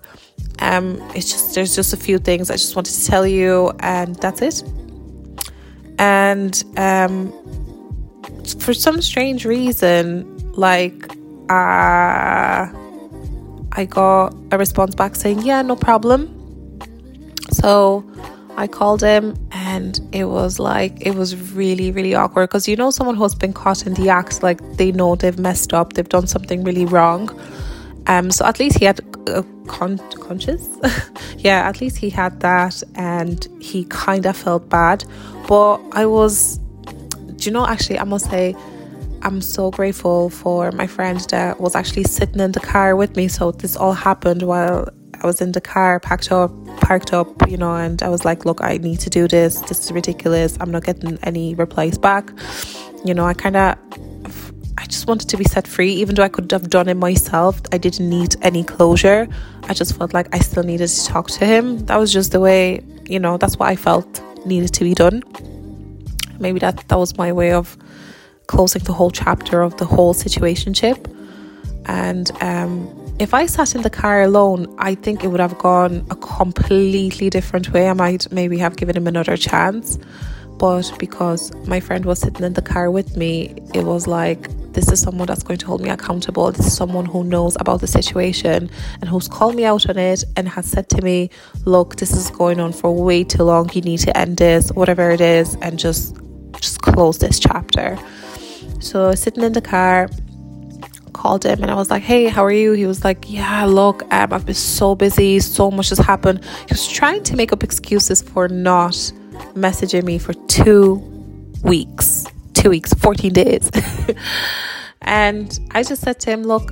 Um, 0.59 1.01
it's 1.15 1.31
just 1.31 1.55
there's 1.55 1.77
just 1.77 1.93
a 1.93 1.97
few 1.97 2.19
things 2.19 2.51
I 2.51 2.55
just 2.55 2.75
wanted 2.75 2.95
to 2.95 3.07
tell 3.07 3.27
you, 3.27 3.73
and 3.81 4.17
that's 4.17 4.43
it." 4.43 4.65
And 5.99 6.53
um, 6.77 7.33
for 8.59 8.75
some 8.75 9.01
strange 9.01 9.45
reason, 9.45 10.07
like 10.55 11.09
uh, 11.49 12.67
I 13.79 13.87
got 13.89 14.35
a 14.51 14.59
response 14.59 14.97
back 14.97 15.15
saying, 15.15 15.43
"Yeah, 15.43 15.63
no 15.63 15.77
problem." 15.77 16.33
So 17.53 18.05
I 18.57 18.67
called 18.67 19.03
him 19.03 19.37
and 19.53 20.01
it 20.13 20.25
was 20.25 20.59
like 20.59 21.07
it 21.07 21.15
was 21.15 21.37
really 21.53 21.91
really 21.91 22.15
awkward 22.15 22.49
because 22.49 22.67
you 22.67 22.77
know 22.77 22.91
someone 22.91 23.15
who's 23.15 23.35
been 23.35 23.53
caught 23.53 23.87
in 23.87 23.93
the 23.95 24.09
act 24.09 24.43
like 24.43 24.61
they 24.77 24.93
know 24.93 25.15
they've 25.15 25.39
messed 25.39 25.75
up 25.75 25.93
they've 25.93 26.09
done 26.09 26.27
something 26.27 26.65
really 26.65 26.87
wrong. 26.87 27.29
Um 28.07 28.31
so 28.31 28.47
at 28.47 28.59
least 28.59 28.79
he 28.79 28.87
had 28.87 29.01
a 29.29 29.45
con- 29.67 29.99
conscious? 30.21 30.69
Yeah 31.39 31.69
at 31.69 31.81
least 31.81 31.99
he 31.99 32.09
had 32.09 32.41
that 32.41 32.83
and 32.95 33.47
he 33.61 33.85
kind 33.85 34.25
of 34.27 34.37
felt 34.37 34.69
bad. 34.71 35.05
But 35.47 35.79
I 35.93 36.07
was 36.07 36.59
do 37.37 37.45
you 37.45 37.51
know 37.51 37.67
actually 37.67 37.99
I 37.99 38.05
must 38.05 38.31
say 38.31 38.57
I'm 39.23 39.41
so 39.41 39.71
grateful 39.71 40.31
for 40.31 40.71
my 40.73 40.87
friend 40.87 41.21
that 41.31 41.61
was 41.61 41.75
actually 41.75 42.05
sitting 42.05 42.41
in 42.41 42.53
the 42.53 42.61
car 42.61 42.97
with 42.97 43.17
me. 43.17 43.29
So 43.29 43.51
this 43.51 43.77
all 43.77 43.93
happened 43.93 44.43
while 44.43 44.89
I 45.23 45.27
was 45.27 45.41
in 45.41 45.53
the 45.53 45.61
car 45.61 46.01
packed 46.01 46.33
up 46.33 46.53
parked 46.87 47.13
up, 47.13 47.29
you 47.49 47.57
know, 47.57 47.75
and 47.75 48.03
I 48.03 48.09
was 48.09 48.25
like, 48.25 48.45
look, 48.45 48.61
I 48.63 48.77
need 48.77 49.01
to 49.01 49.11
do 49.11 49.27
this. 49.27 49.61
This 49.63 49.85
is 49.85 49.93
ridiculous. 49.93 50.57
I'm 50.61 50.71
not 50.71 50.85
getting 50.85 51.19
any 51.23 51.55
replies 51.55 51.99
back. 51.99 52.31
You 53.05 53.15
know, 53.15 53.25
I 53.25 53.35
kind 53.35 53.57
of 53.57 53.77
I 54.79 54.85
just 54.87 55.09
wanted 55.09 55.29
to 55.31 55.37
be 55.37 55.45
set 55.45 55.67
free, 55.67 55.93
even 55.95 56.15
though 56.15 56.23
I 56.23 56.29
could 56.29 56.51
have 56.53 56.71
done 56.71 56.89
it 56.89 56.97
myself. 56.97 57.61
I 57.73 57.79
didn't 57.79 58.09
need 58.09 58.37
any 58.43 58.63
closure. 58.63 59.27
I 59.65 59.75
just 59.75 59.97
felt 59.97 60.15
like 60.15 60.33
I 60.35 60.39
still 60.39 60.63
needed 60.63 60.89
to 60.89 61.07
talk 61.07 61.29
to 61.29 61.47
him. 61.47 61.85
That 61.87 61.97
was 61.97 62.13
just 62.13 62.33
the 62.33 62.41
way, 62.41 62.85
you 63.05 63.19
know, 63.19 63.37
that's 63.37 63.59
what 63.59 63.69
I 63.69 63.77
felt 63.77 64.23
needed 64.47 64.73
to 64.75 64.85
be 64.85 64.95
done. 64.95 65.23
Maybe 66.39 66.59
that 66.61 66.87
that 66.89 66.99
was 66.99 67.17
my 67.17 67.33
way 67.33 67.53
of 67.53 67.77
closing 68.47 68.83
the 68.85 68.93
whole 68.93 69.11
chapter 69.11 69.63
of 69.63 69.77
the 69.79 69.87
whole 69.87 70.15
situationship. 70.15 71.13
And 71.87 72.31
um, 72.43 73.06
if 73.19 73.33
I 73.33 73.47
sat 73.47 73.75
in 73.75 73.83
the 73.83 73.91
car 73.91 74.23
alone, 74.23 74.75
I 74.79 74.95
think 74.95 75.25
it 75.25 75.29
would 75.29 75.41
have 75.41 75.57
gone 75.59 76.07
a 76.11 76.17
completely 76.17 77.31
different 77.31 77.73
way. 77.73 77.89
I 77.89 77.95
might 77.95 78.31
maybe 78.31 78.59
have 78.59 78.77
given 78.77 78.97
him 78.97 79.07
another 79.07 79.37
chance. 79.37 79.99
But 80.59 80.91
because 80.99 81.55
my 81.67 81.81
friend 81.81 82.07
was 82.07 82.21
sitting 82.21 82.45
in 82.45 82.55
the 82.55 82.63
car 82.63 82.91
with 82.91 83.17
me, 83.17 83.55
it 83.75 83.85
was 83.85 84.07
like, 84.07 84.49
this 84.73 84.91
is 84.91 85.01
someone 85.01 85.27
that's 85.27 85.43
going 85.43 85.59
to 85.59 85.67
hold 85.67 85.83
me 85.83 85.91
accountable. 85.91 86.51
This 86.51 86.67
is 86.67 86.77
someone 86.77 87.05
who 87.05 87.25
knows 87.25 87.57
about 87.61 87.81
the 87.81 87.87
situation 87.87 88.71
and 89.01 89.09
who's 89.09 89.29
called 89.29 89.55
me 89.55 89.67
out 89.67 89.89
on 89.89 89.99
it 89.99 90.25
and 90.37 90.49
has 90.49 90.67
said 90.67 90.89
to 90.91 91.03
me, 91.03 91.31
look, 91.67 91.97
this 91.97 92.13
is 92.13 92.31
going 92.31 92.59
on 92.59 92.73
for 92.73 92.95
way 92.95 93.23
too 93.25 93.43
long. 93.43 93.71
You 93.73 93.83
need 93.83 93.99
to 94.01 94.17
end 94.17 94.39
this, 94.39 94.71
whatever 94.73 95.11
it 95.11 95.21
is, 95.21 95.57
and 95.61 95.79
just 95.79 96.17
just 96.59 96.81
close 96.81 97.19
this 97.19 97.39
chapter. 97.39 97.99
So 98.81 99.15
sitting 99.15 99.43
in 99.43 99.53
the 99.53 99.61
car, 99.61 100.09
called 101.17 101.45
him 101.45 101.63
and 101.63 101.71
I 101.71 101.75
was 101.75 101.91
like, 101.91 102.03
hey, 102.03 102.27
how 102.27 102.45
are 102.45 102.53
you? 102.53 102.73
He 102.73 102.87
was 102.87 103.03
like, 103.03 103.29
yeah, 103.29 103.65
look, 103.65 104.03
um, 104.13 104.33
I've 104.33 104.47
been 104.47 104.55
so 104.55 104.95
busy, 104.95 105.41
so 105.41 105.71
much 105.71 105.89
has 105.89 105.99
happened. 105.99 106.45
He 106.45 106.71
was 106.71 106.87
trying 106.87 107.23
to 107.25 107.37
make 107.37 107.53
up 107.53 107.65
excuses 107.65 108.23
for 108.23 108.49
not 108.49 108.93
messaging 109.55 110.05
me 110.05 110.19
for 110.19 110.35
two 110.49 110.95
weeks, 111.63 112.27
two 112.55 112.71
weeks, 112.71 112.93
14 112.95 113.33
days. 113.33 113.71
and 115.03 115.59
I 115.73 115.83
just 115.83 116.03
said 116.03 116.21
to 116.21 116.31
him, 116.31 116.43
look, 116.43 116.71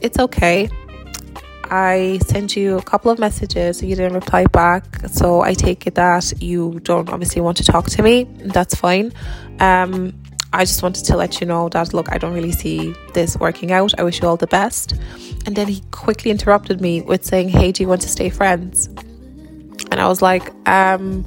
it's 0.00 0.18
okay. 0.18 0.68
I 1.70 2.18
sent 2.26 2.56
you 2.56 2.78
a 2.78 2.82
couple 2.82 3.12
of 3.12 3.18
messages, 3.18 3.82
you 3.82 3.94
didn't 3.94 4.14
reply 4.14 4.44
back. 4.46 4.84
So 5.08 5.40
I 5.40 5.54
take 5.54 5.86
it 5.86 5.94
that 5.94 6.32
you 6.42 6.80
don't 6.82 7.08
obviously 7.08 7.40
want 7.40 7.56
to 7.58 7.64
talk 7.64 7.86
to 7.86 8.02
me. 8.02 8.24
That's 8.40 8.74
fine. 8.74 9.12
Um, 9.60 10.19
I 10.52 10.64
just 10.64 10.82
wanted 10.82 11.04
to 11.04 11.16
let 11.16 11.40
you 11.40 11.46
know 11.46 11.68
that 11.68 11.94
look, 11.94 12.10
I 12.10 12.18
don't 12.18 12.34
really 12.34 12.52
see 12.52 12.94
this 13.14 13.36
working 13.36 13.70
out. 13.70 13.98
I 13.98 14.02
wish 14.02 14.20
you 14.20 14.28
all 14.28 14.36
the 14.36 14.48
best. 14.48 14.92
And 15.46 15.54
then 15.54 15.68
he 15.68 15.82
quickly 15.92 16.30
interrupted 16.30 16.80
me 16.80 17.02
with 17.02 17.24
saying, 17.24 17.50
Hey, 17.50 17.70
do 17.72 17.82
you 17.82 17.88
want 17.88 18.02
to 18.02 18.08
stay 18.08 18.30
friends? 18.30 18.88
And 19.90 20.00
I 20.00 20.08
was 20.08 20.20
like, 20.22 20.52
um, 20.68 21.24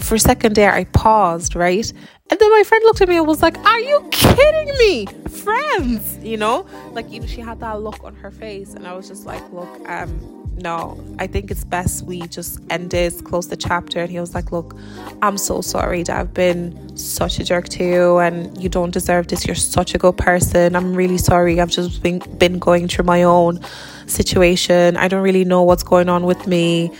for 0.00 0.14
a 0.14 0.18
second 0.18 0.54
there, 0.54 0.72
I 0.72 0.84
paused, 0.84 1.54
right? 1.54 1.90
And 2.28 2.40
then 2.40 2.50
my 2.50 2.62
friend 2.64 2.82
looked 2.84 3.00
at 3.00 3.08
me 3.08 3.16
and 3.16 3.26
was 3.26 3.42
like, 3.42 3.56
Are 3.58 3.80
you 3.80 4.06
kidding 4.10 4.76
me? 4.78 5.06
Friends, 5.28 6.18
you 6.18 6.36
know? 6.36 6.66
Like, 6.92 7.10
you 7.10 7.20
know, 7.20 7.26
she 7.26 7.40
had 7.40 7.60
that 7.60 7.80
look 7.80 8.02
on 8.04 8.14
her 8.16 8.30
face. 8.30 8.74
And 8.74 8.86
I 8.86 8.92
was 8.94 9.08
just 9.08 9.24
like, 9.24 9.42
Look, 9.52 9.88
um, 9.88 10.45
no, 10.56 10.98
I 11.18 11.26
think 11.26 11.50
it's 11.50 11.64
best 11.64 12.04
we 12.04 12.22
just 12.28 12.60
end 12.70 12.90
this, 12.90 13.20
close 13.20 13.48
the 13.48 13.56
chapter. 13.56 14.00
And 14.00 14.10
he 14.10 14.18
was 14.18 14.34
like, 14.34 14.52
Look, 14.52 14.74
I'm 15.22 15.36
so 15.36 15.60
sorry 15.60 16.02
that 16.04 16.18
I've 16.18 16.32
been 16.32 16.96
such 16.96 17.38
a 17.38 17.44
jerk 17.44 17.68
to 17.70 17.84
you 17.84 18.18
and 18.18 18.60
you 18.62 18.68
don't 18.68 18.90
deserve 18.90 19.28
this. 19.28 19.46
You're 19.46 19.54
such 19.54 19.94
a 19.94 19.98
good 19.98 20.16
person. 20.16 20.74
I'm 20.74 20.94
really 20.94 21.18
sorry. 21.18 21.60
I've 21.60 21.70
just 21.70 22.02
been, 22.02 22.20
been 22.38 22.58
going 22.58 22.88
through 22.88 23.04
my 23.04 23.22
own 23.22 23.60
situation. 24.06 24.96
I 24.96 25.08
don't 25.08 25.22
really 25.22 25.44
know 25.44 25.62
what's 25.62 25.82
going 25.82 26.08
on 26.08 26.24
with 26.24 26.46
me. 26.46 26.90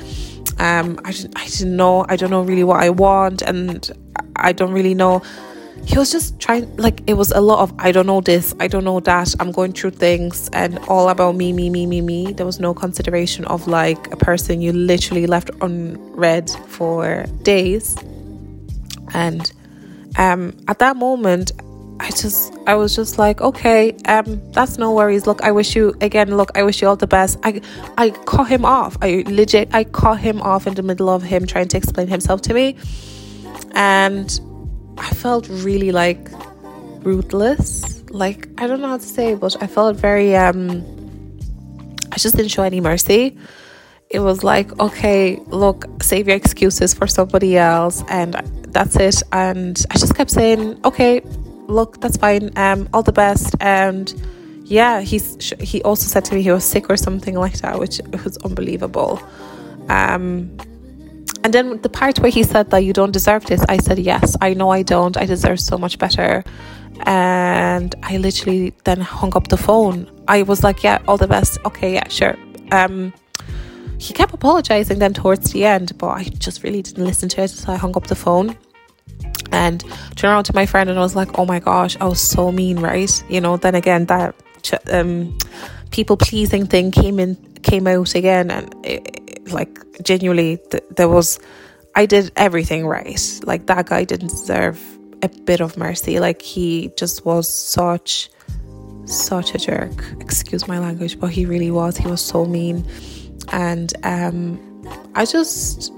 Um, 0.59 1.01
I, 1.05 1.15
I 1.37 1.47
didn't 1.47 1.77
know, 1.77 2.07
I 2.09 2.17
don't 2.17 2.31
know 2.31 2.43
really 2.43 2.65
what 2.65 2.83
I 2.83 2.91
want, 2.91 3.43
and 3.43 3.91
I 4.37 4.53
don't 4.53 4.73
really 4.73 4.95
know 4.95 5.23
he 5.85 5.99
was 5.99 6.11
just 6.11 6.39
trying 6.41 6.75
like 6.77 7.01
it 7.07 7.15
was 7.15 7.31
a 7.33 7.41
lot 7.41 7.61
of 7.61 7.73
i 7.79 7.93
don't 7.93 8.07
know 8.07 8.21
this 8.21 8.55
i 8.61 8.67
don't 8.67 8.85
know 8.85 9.01
that 9.01 9.35
i'm 9.41 9.53
going 9.53 9.73
through 9.73 9.91
things 9.91 10.49
and 10.53 10.79
all 10.89 11.09
about 11.09 11.37
me 11.37 11.53
me 11.53 11.71
me 11.71 11.87
me 11.87 12.01
me 12.01 12.33
there 12.33 12.47
was 12.47 12.59
no 12.59 12.75
consideration 12.75 13.45
of 13.47 13.67
like 13.69 14.13
a 14.13 14.17
person 14.17 14.61
you 14.61 14.73
literally 14.73 15.27
left 15.27 15.51
unread 15.61 16.51
for 16.67 17.25
days 17.43 17.97
and 19.15 19.53
um 20.19 20.57
at 20.69 20.79
that 20.79 20.97
moment 20.97 21.53
I 21.99 22.11
just 22.11 22.53
I 22.67 22.75
was 22.75 22.95
just 22.95 23.19
like, 23.19 23.41
okay, 23.41 23.97
um, 24.05 24.41
that's 24.53 24.77
no 24.77 24.93
worries. 24.93 25.27
Look, 25.27 25.43
I 25.43 25.51
wish 25.51 25.75
you 25.75 25.95
again, 26.01 26.37
look, 26.37 26.51
I 26.55 26.63
wish 26.63 26.83
you 26.83 26.89
all 26.89 26.97
the 26.97 27.07
best. 27.07 27.39
I 27.43 27.61
I 27.97 28.11
cut 28.11 28.49
him 28.49 28.65
off. 28.65 28.99
I 29.01 29.25
legit 29.27 29.75
I 29.75 29.85
cut 29.85 30.19
him 30.19 30.43
off 30.43 30.67
in 30.67 30.75
the 30.75 30.83
middle 30.83 31.09
of 31.09 31.23
him 31.23 31.47
trying 31.47 31.69
to 31.69 31.77
explain 31.77 32.09
himself 32.09 32.43
to 32.43 32.55
me. 32.55 32.77
And 33.75 34.39
I 34.99 35.11
felt 35.11 35.49
really 35.49 35.93
like 35.93 36.29
ruthless. 37.03 38.03
Like 38.11 38.49
I 38.59 38.67
don't 38.67 38.81
know 38.81 38.89
how 38.89 38.99
to 38.99 39.03
say, 39.03 39.35
but 39.35 39.61
I 39.63 39.67
felt 39.67 39.97
very 39.97 40.37
um 40.37 40.85
I 42.13 42.17
just 42.19 42.37
didn't 42.37 42.51
show 42.51 42.63
any 42.63 42.81
mercy. 42.81 43.37
It 44.09 44.21
was 44.21 44.45
like, 44.45 44.79
okay, 44.79 45.37
look, 45.47 45.85
save 46.01 46.29
your 46.29 46.37
excuses 46.37 46.95
for 46.95 47.07
somebody 47.07 47.59
else 47.59 48.03
and 48.09 48.35
that's 48.69 48.97
it. 48.97 49.23
And 49.33 49.85
I 49.91 49.99
just 49.99 50.15
kept 50.15 50.31
saying, 50.31 50.81
okay, 50.85 51.21
look, 51.67 52.01
that's 52.01 52.17
fine. 52.17 52.51
Um 52.57 52.89
all 52.93 53.03
the 53.03 53.13
best 53.13 53.55
and 53.61 54.13
yeah, 54.65 55.01
he's 55.01 55.53
he 55.61 55.83
also 55.83 56.07
said 56.07 56.25
to 56.27 56.35
me 56.35 56.43
he 56.43 56.51
was 56.51 56.65
sick 56.65 56.91
or 56.91 56.97
something 56.97 57.37
like 57.37 57.59
that, 57.61 57.79
which 57.79 58.01
was 58.25 58.37
unbelievable. 58.39 59.21
Um 59.89 60.57
and 61.47 61.55
then 61.55 61.81
the 61.81 61.89
part 61.89 62.19
where 62.19 62.29
he 62.29 62.43
said 62.43 62.71
that 62.71 62.79
you 62.79 62.93
don't 62.93 63.13
deserve 63.13 63.45
this, 63.47 63.65
I 63.69 63.77
said, 63.77 64.01
yes, 64.01 64.37
I 64.41 64.53
know 64.53 64.71
I 64.71 64.83
don't. 64.83 65.17
I 65.17 65.27
deserve 65.27 65.61
so 65.61 65.79
much 65.79 65.97
better. 65.97 66.43
And 67.03 67.95
I 68.03 68.17
literally 68.17 68.75
then 68.83 69.01
hung 69.01 69.33
up 69.37 69.47
the 69.47 69.57
phone. 69.57 70.11
I 70.27 70.43
was 70.43 70.65
like, 70.65 70.83
yeah, 70.83 70.99
all 71.07 71.17
the 71.17 71.29
best. 71.29 71.61
Okay, 71.65 71.95
yeah, 71.95 72.09
sure. 72.09 72.35
Um, 72.73 73.13
he 73.97 74.13
kept 74.13 74.35
apologizing 74.35 74.99
then 74.99 75.15
towards 75.15 75.53
the 75.53 75.65
end, 75.65 75.97
but 75.99 76.09
I 76.09 76.25
just 76.25 76.65
really 76.65 76.83
didn't 76.83 77.05
listen 77.05 77.29
to 77.29 77.43
it. 77.43 77.51
So 77.51 77.73
I 77.73 77.77
hung 77.77 77.97
up 77.97 78.09
the 78.09 78.17
phone 78.17 78.59
and 79.53 79.85
turned 80.17 80.33
around 80.33 80.45
to 80.47 80.55
my 80.57 80.67
friend 80.67 80.91
and 80.91 80.99
I 80.99 81.03
was 81.03 81.15
like, 81.15 81.39
oh 81.39 81.47
my 81.47 81.61
gosh, 81.61 81.97
I 82.01 82.07
was 82.07 82.21
so 82.21 82.51
mean, 82.51 82.81
right? 82.81 83.25
You 83.29 83.41
know, 83.41 83.57
then 83.57 83.77
again, 83.77 84.07
that 84.07 84.35
um, 84.91 85.39
people 85.93 86.17
pleasing 86.17 86.67
thing 86.67 86.91
came 86.91 87.21
in, 87.21 87.37
came 87.63 87.87
out 87.87 88.17
again. 88.17 88.51
And 88.51 88.75
it, 88.85 89.26
like 89.53 89.79
genuinely 90.03 90.59
th- 90.71 90.85
there 90.97 91.09
was 91.09 91.39
I 91.95 92.07
did 92.07 92.31
everything 92.37 92.87
right. 92.87 93.41
Like 93.45 93.67
that 93.67 93.87
guy 93.87 94.05
didn't 94.05 94.29
deserve 94.29 94.81
a 95.23 95.29
bit 95.29 95.61
of 95.61 95.77
mercy. 95.77 96.21
Like 96.21 96.43
he 96.43 96.91
just 96.97 97.25
was 97.25 97.49
such 97.49 98.31
such 99.07 99.55
a 99.55 99.59
jerk. 99.59 100.05
Excuse 100.21 100.69
my 100.69 100.79
language, 100.79 101.19
but 101.19 101.31
he 101.31 101.47
really 101.47 101.71
was. 101.71 101.97
He 101.97 102.09
was 102.09 102.21
so 102.21 102.45
mean. 102.45 102.85
And 103.53 103.93
um, 104.05 104.61
I 105.15 105.25
just 105.25 105.93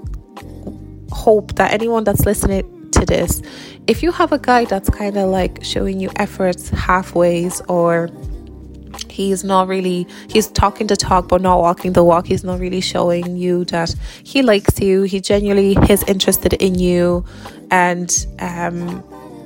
hope 1.11 1.55
that 1.55 1.73
anyone 1.73 2.03
that's 2.03 2.25
listening 2.25 2.91
to 2.91 3.05
this, 3.05 3.41
if 3.87 4.03
you 4.03 4.11
have 4.11 4.31
a 4.31 4.39
guy 4.39 4.65
that's 4.65 4.89
kind 4.89 5.17
of 5.17 5.29
like 5.29 5.63
showing 5.63 5.99
you 5.99 6.11
efforts 6.15 6.69
halfways 6.69 7.61
or 7.67 8.09
he's 9.11 9.43
not 9.43 9.67
really 9.67 10.07
he's 10.29 10.47
talking 10.47 10.87
the 10.87 10.95
talk 10.95 11.27
but 11.27 11.41
not 11.41 11.59
walking 11.59 11.93
the 11.93 12.03
walk. 12.03 12.27
He's 12.27 12.43
not 12.43 12.59
really 12.59 12.81
showing 12.81 13.37
you 13.37 13.65
that 13.65 13.93
he 14.23 14.41
likes 14.41 14.79
you. 14.79 15.03
He 15.03 15.19
genuinely 15.21 15.77
is 15.89 16.03
interested 16.03 16.53
in 16.53 16.75
you. 16.75 17.25
And 17.71 18.09
um 18.39 19.03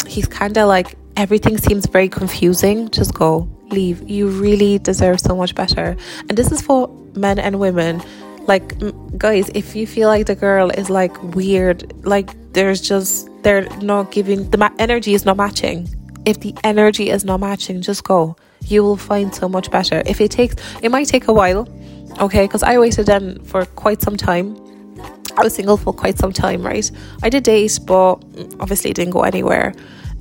he's 0.08 0.28
kind 0.28 0.58
of 0.58 0.68
like 0.68 0.98
everything 1.18 1.58
seems 1.58 1.86
very 1.86 2.10
confusing. 2.10 2.90
Just 2.90 3.14
go 3.14 3.48
leave. 3.70 4.10
You 4.10 4.28
really 4.28 4.80
deserve 4.80 5.20
so 5.20 5.36
much 5.36 5.56
better. 5.56 5.96
And 6.30 6.38
this 6.38 6.52
is 6.52 6.62
for 6.62 6.90
men 7.16 7.40
and 7.40 7.60
women. 7.60 8.02
Like 8.46 8.76
guys 9.18 9.50
if 9.56 9.76
you 9.76 9.88
feel 9.88 10.10
like 10.10 10.26
the 10.26 10.36
girl 10.36 10.70
is 10.70 10.90
like 10.90 11.22
weird 11.36 11.94
like 12.06 12.30
there's 12.54 12.82
just 12.82 13.30
they're 13.42 13.68
not 13.80 14.12
giving 14.12 14.50
the 14.50 14.58
ma- 14.58 14.76
energy 14.80 15.14
is 15.14 15.26
not 15.26 15.38
matching. 15.38 15.88
If 16.26 16.40
the 16.40 16.54
energy 16.64 17.10
is 17.10 17.24
not 17.26 17.40
matching 17.40 17.82
just 17.82 18.04
go 18.04 18.36
you 18.68 18.84
will 18.84 18.98
find 18.98 19.34
so 19.34 19.48
much 19.50 19.70
better. 19.72 20.04
If 20.06 20.22
it 20.22 20.32
takes 20.32 20.56
it 20.82 20.90
might 20.90 21.08
take 21.08 21.28
a 21.28 21.34
while 21.34 21.68
okay? 22.20 22.46
Because 22.46 22.64
i 22.64 22.78
waited 22.78 23.06
then 23.06 23.44
for 23.44 23.66
quite 23.66 24.02
some 24.02 24.18
time. 24.18 24.56
I 25.36 25.44
was 25.44 25.56
single 25.56 25.78
for 25.78 25.94
quite 25.94 26.18
some 26.18 26.32
time 26.32 26.62
right? 26.64 26.90
I 27.22 27.30
did 27.30 27.44
date 27.44 27.80
but 27.86 28.16
obviously 28.60 28.92
it 28.92 28.96
didn't 28.96 29.12
go 29.12 29.24
anywhere. 29.24 29.74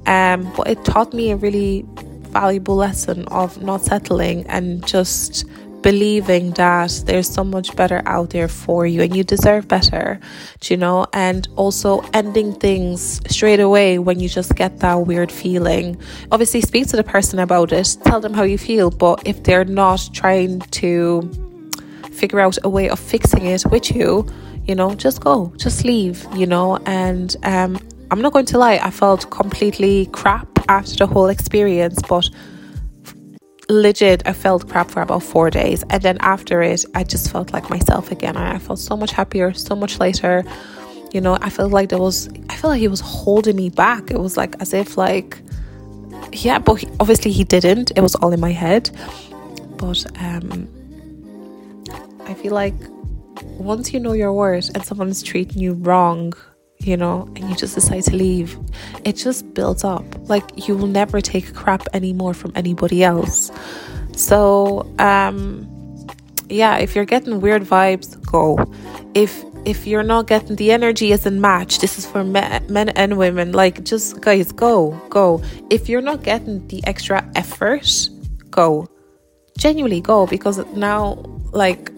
Um 0.07 0.53
but 0.57 0.69
it 0.69 0.85
taught 0.85 1.13
me 1.13 1.31
a 1.31 1.37
really 1.37 1.85
valuable 2.33 2.77
lesson 2.77 3.27
of 3.29 3.63
not 3.63 3.83
settling 3.83 4.47
and 4.47 4.85
just 4.87 5.45
believing 5.83 6.53
that 6.53 7.03
there's 7.07 7.29
so 7.29 7.45
much 7.45 7.75
better 7.77 8.03
out 8.07 8.31
there 8.31 8.49
for 8.49 8.87
you 8.87 9.03
and 9.03 9.15
you 9.17 9.25
deserve 9.25 9.69
better, 9.69 10.21
you 10.65 10.77
know, 10.77 11.07
and 11.13 11.49
also 11.57 12.01
ending 12.15 12.55
things 12.55 13.21
straight 13.29 13.61
away 13.61 13.99
when 13.99 14.21
you 14.21 14.29
just 14.29 14.55
get 14.55 14.79
that 14.79 14.95
weird 15.07 15.31
feeling. 15.31 16.01
Obviously, 16.31 16.61
speak 16.61 16.87
to 16.89 16.97
the 16.97 17.05
person 17.05 17.39
about 17.39 17.73
it, 17.73 17.97
tell 18.05 18.21
them 18.21 18.33
how 18.33 18.43
you 18.43 18.59
feel, 18.59 18.91
but 18.91 19.23
if 19.27 19.43
they're 19.43 19.65
not 19.65 20.09
trying 20.13 20.61
to 20.61 21.31
figure 22.13 22.41
out 22.41 22.57
a 22.63 22.69
way 22.69 22.89
of 22.89 22.99
fixing 22.99 23.47
it 23.47 23.65
with 23.71 23.95
you, 23.95 24.27
you 24.67 24.75
know, 24.75 24.95
just 24.95 25.21
go, 25.21 25.53
just 25.57 25.85
leave, 25.85 26.27
you 26.37 26.47
know, 26.47 26.77
and 26.87 27.37
um, 27.43 27.79
I'm 28.11 28.21
not 28.21 28.33
going 28.33 28.47
to 28.47 28.59
lie, 28.59 28.79
I 28.83 28.91
felt 28.91 29.31
completely 29.31 30.07
crap 30.13 30.47
after 30.69 30.97
the 30.97 31.07
whole 31.07 31.29
experience, 31.29 32.01
but 32.09 32.29
legit, 33.73 34.23
I 34.27 34.33
felt 34.33 34.69
crap 34.69 34.91
for 34.91 35.03
about 35.03 35.23
four 35.23 35.51
days. 35.51 35.83
And 35.91 36.03
then 36.03 36.19
after 36.21 36.63
it, 36.63 36.85
I 36.95 37.05
just 37.05 37.31
felt 37.31 37.53
like 37.53 37.71
myself 37.71 38.11
again. 38.11 38.37
I 38.37 38.59
felt 38.59 38.79
so 38.79 38.97
much 38.97 39.13
happier, 39.13 39.53
so 39.53 39.75
much 39.75 39.99
lighter. 39.99 40.45
You 41.13 41.21
know, 41.21 41.39
I 41.41 41.51
felt 41.51 41.73
like 41.73 41.89
there 41.89 41.99
was, 41.99 42.29
I 42.49 42.57
felt 42.57 42.73
like 42.73 42.81
he 42.81 42.89
was 42.89 43.01
holding 43.01 43.57
me 43.57 43.71
back. 43.71 44.11
It 44.11 44.19
was 44.19 44.37
like 44.37 44.55
as 44.61 44.73
if, 44.73 44.97
like, 44.97 45.41
yeah, 46.33 46.59
but 46.59 46.75
he, 46.75 46.89
obviously 47.01 47.33
he 47.33 47.45
didn't. 47.45 47.93
It 47.97 48.01
was 48.01 48.15
all 48.17 48.33
in 48.33 48.41
my 48.41 48.53
head. 48.53 48.91
But 49.77 50.07
um, 50.21 50.69
I 52.27 52.35
feel 52.35 52.53
like 52.53 52.75
once 53.59 53.93
you 53.93 54.01
know 54.01 54.13
your 54.13 54.33
worth 54.33 54.71
and 54.75 54.85
someone's 54.85 55.23
treating 55.23 55.61
you 55.61 55.75
wrong, 55.75 56.33
you 56.87 56.97
know, 56.97 57.29
and 57.37 57.49
you 57.49 57.57
just 57.57 57.75
decide 57.75 58.05
to 58.05 58.17
leave, 58.17 58.59
it 59.05 59.17
just 59.17 59.55
builds 59.55 59.85
up. 59.85 60.05
Like 60.29 60.69
you 60.69 60.77
will 60.77 60.87
never 60.87 61.21
take 61.21 61.55
crap 61.55 61.87
anymore 61.93 62.35
from 62.35 62.53
anybody 62.55 63.05
else. 63.05 63.51
So, 64.17 64.93
um, 64.99 65.69
yeah, 66.49 66.79
if 66.79 66.95
you're 66.95 67.05
getting 67.05 67.41
weird 67.41 67.63
vibes, 67.63 68.21
go. 68.27 68.59
If 69.15 69.45
if 69.65 69.87
you're 69.87 70.03
not 70.03 70.27
getting 70.27 70.57
the 70.57 70.73
energy 70.73 71.13
isn't 71.13 71.41
matched, 71.41 71.81
this 71.81 71.99
is 71.99 72.05
for 72.07 72.25
men, 72.25 72.67
men 72.69 72.89
and 72.91 73.17
women. 73.17 73.53
Like, 73.53 73.85
just 73.85 74.21
guys, 74.21 74.51
go, 74.53 74.91
go. 75.09 75.43
If 75.71 75.89
you're 75.89 76.03
not 76.03 76.23
getting 76.23 76.67
the 76.69 76.85
extra 76.85 77.25
effort, 77.37 78.09
go. 78.51 78.89
Genuinely 79.57 80.01
go 80.01 80.27
because 80.27 80.59
now, 80.75 81.15
like, 81.53 81.91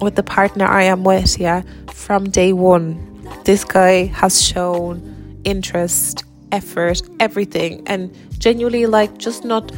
with 0.00 0.14
the 0.14 0.22
partner 0.22 0.66
I 0.66 0.84
am 0.84 1.02
with, 1.02 1.38
yeah, 1.38 1.62
from 1.90 2.30
day 2.30 2.52
one, 2.52 3.13
this 3.44 3.64
guy 3.64 4.06
has 4.06 4.42
shown 4.42 5.40
interest, 5.44 6.24
effort, 6.52 7.02
everything, 7.20 7.82
and 7.86 8.14
genuinely 8.38 8.86
like 8.86 9.16
just 9.18 9.44
not 9.44 9.70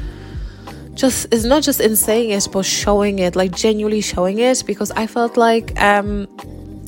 just 0.94 1.26
it's 1.30 1.44
not 1.44 1.62
just 1.62 1.78
in 1.80 1.94
saying 1.94 2.30
it 2.30 2.48
but 2.52 2.64
showing 2.64 3.18
it 3.18 3.36
like 3.36 3.54
genuinely 3.54 4.00
showing 4.00 4.38
it 4.38 4.64
because 4.66 4.90
i 4.92 5.06
felt 5.06 5.36
like 5.36 5.78
um 5.80 6.26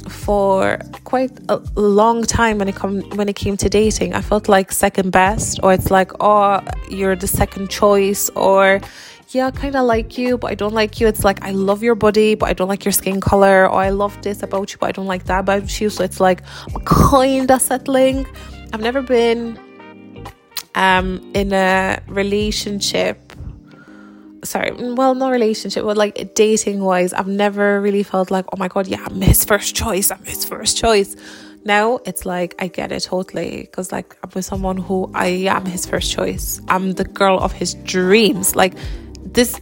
for 0.09 0.79
quite 1.05 1.31
a 1.51 1.57
long 1.77 2.23
time 2.25 2.59
when 2.59 2.69
it 2.69 2.75
come 2.75 3.03
when 3.19 3.29
it 3.29 3.37
came 3.37 3.55
to 3.55 3.69
dating 3.69 4.15
i 4.15 4.23
felt 4.23 4.49
like 4.49 4.73
second 4.73 5.11
best 5.11 5.61
or 5.63 5.75
it's 5.75 5.91
like 5.91 6.11
oh 6.21 6.61
you're 6.89 7.15
the 7.15 7.27
second 7.27 7.69
choice 7.69 8.31
or 8.31 8.81
yeah, 9.31 9.47
I 9.47 9.51
kind 9.51 9.77
of 9.77 9.87
like 9.87 10.17
you, 10.17 10.39
but 10.39 10.51
I 10.51 10.55
don't 10.55 10.73
like 10.73 11.01
you. 11.01 11.07
It's 11.07 11.25
like 11.25 11.43
I 11.45 11.51
love 11.51 11.83
your 11.83 11.95
body, 11.95 12.35
but 12.35 12.49
I 12.49 12.53
don't 12.55 12.69
like 12.69 12.85
your 12.85 12.93
skin 12.93 13.21
color, 13.21 13.69
or 13.69 13.81
I 13.81 13.91
love 13.91 14.21
this 14.23 14.43
about 14.43 14.73
you, 14.73 14.79
but 14.79 14.89
I 14.89 14.93
don't 14.93 15.07
like 15.07 15.25
that 15.25 15.41
about 15.41 15.81
you. 15.81 15.91
So 15.91 16.05
it's 16.05 16.21
like 16.21 16.43
a 16.75 16.81
kind 16.81 17.51
of 17.51 17.61
settling. 17.61 18.27
I've 18.73 18.81
never 18.81 19.03
been 19.03 19.59
um 20.75 21.31
in 21.35 21.53
a 21.53 22.01
relationship 22.09 23.29
sorry, 24.45 24.73
well, 24.73 25.15
not 25.15 25.31
relationship, 25.31 25.85
but 25.85 25.97
like 25.97 26.35
dating 26.35 26.81
wise, 26.81 27.13
I've 27.13 27.29
never 27.29 27.81
really 27.81 28.03
felt 28.03 28.31
like, 28.31 28.45
oh 28.53 28.57
my 28.57 28.69
god, 28.69 28.87
yeah, 28.87 29.05
I'm 29.05 29.21
his 29.21 29.45
first 29.45 29.75
choice, 29.75 30.11
I'm 30.11 30.25
his 30.25 30.45
first 30.45 30.77
choice. 30.77 31.17
Now 31.65 31.99
it's 32.07 32.25
like 32.25 32.55
I 32.59 32.69
get 32.69 32.93
it 32.93 33.01
totally 33.01 33.63
because 33.63 33.93
like 33.93 34.17
I'm 34.23 34.31
with 34.35 34.45
someone 34.45 34.77
who 34.77 35.11
I 35.15 35.27
am 35.27 35.67
his 35.67 35.87
first 35.87 36.13
choice. 36.13 36.61
I'm 36.69 36.93
the 36.93 37.05
girl 37.05 37.39
of 37.39 37.53
his 37.53 37.75
dreams. 37.75 38.55
Like 38.57 38.75
this 39.35 39.61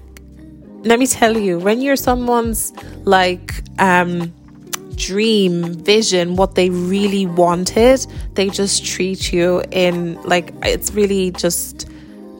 let 0.82 0.98
me 0.98 1.06
tell 1.06 1.36
you 1.36 1.58
when 1.58 1.80
you're 1.80 1.96
someone's 1.96 2.72
like 3.04 3.52
um 3.78 4.32
dream 4.94 5.74
vision 5.74 6.36
what 6.36 6.54
they 6.54 6.70
really 6.70 7.26
wanted 7.26 8.00
they 8.34 8.48
just 8.48 8.84
treat 8.84 9.32
you 9.32 9.62
in 9.70 10.20
like 10.22 10.54
it's 10.62 10.92
really 10.92 11.30
just 11.32 11.88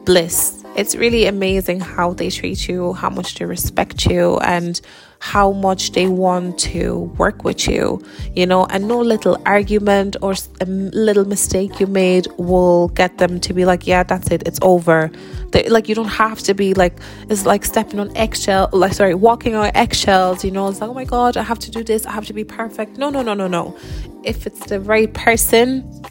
bliss 0.05 0.56
it's 0.77 0.95
really 0.95 1.25
amazing 1.25 1.79
how 1.79 2.13
they 2.13 2.29
treat 2.29 2.67
you 2.67 2.93
how 2.93 3.09
much 3.09 3.35
they 3.35 3.45
respect 3.45 4.05
you 4.05 4.37
and 4.39 4.79
how 5.19 5.51
much 5.51 5.91
they 5.93 6.07
want 6.07 6.59
to 6.59 7.11
work 7.17 7.43
with 7.43 7.67
you, 7.67 8.01
you 8.35 8.45
know, 8.45 8.65
and 8.67 8.87
no 8.87 8.99
little 8.99 9.37
argument 9.45 10.15
or 10.21 10.33
a 10.33 10.63
um, 10.63 10.89
little 10.91 11.25
mistake 11.25 11.79
you 11.79 11.87
made 11.87 12.27
will 12.37 12.89
get 12.89 13.17
them 13.17 13.39
to 13.39 13.53
be 13.53 13.65
like, 13.65 13.87
yeah, 13.87 14.03
that's 14.03 14.29
it, 14.29 14.47
it's 14.47 14.59
over. 14.61 15.09
They, 15.51 15.67
like, 15.69 15.89
you 15.89 15.95
don't 15.95 16.07
have 16.07 16.39
to 16.43 16.53
be 16.53 16.73
like, 16.73 16.99
it's 17.29 17.45
like 17.45 17.65
stepping 17.65 17.99
on 17.99 18.15
eggshell, 18.15 18.69
like, 18.71 18.93
sorry, 18.93 19.15
walking 19.15 19.55
on 19.55 19.71
eggshells, 19.73 20.45
you 20.45 20.51
know, 20.51 20.67
it's 20.67 20.81
like, 20.81 20.89
oh 20.89 20.93
my 20.93 21.05
God, 21.05 21.35
I 21.35 21.43
have 21.43 21.59
to 21.59 21.71
do 21.71 21.83
this, 21.83 22.05
I 22.05 22.11
have 22.11 22.27
to 22.27 22.33
be 22.33 22.43
perfect. 22.43 22.97
No, 22.97 23.09
no, 23.09 23.23
no, 23.23 23.33
no, 23.33 23.47
no. 23.47 23.75
If 24.23 24.45
it's 24.45 24.65
the 24.67 24.79
right 24.79 25.11
person, 25.13 26.03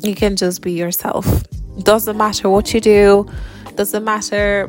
you 0.00 0.14
can 0.14 0.36
just 0.36 0.60
be 0.60 0.72
yourself. 0.72 1.44
Doesn't 1.78 2.16
matter 2.18 2.50
what 2.50 2.74
you 2.74 2.80
do, 2.80 3.30
doesn't 3.80 4.04
matter. 4.04 4.68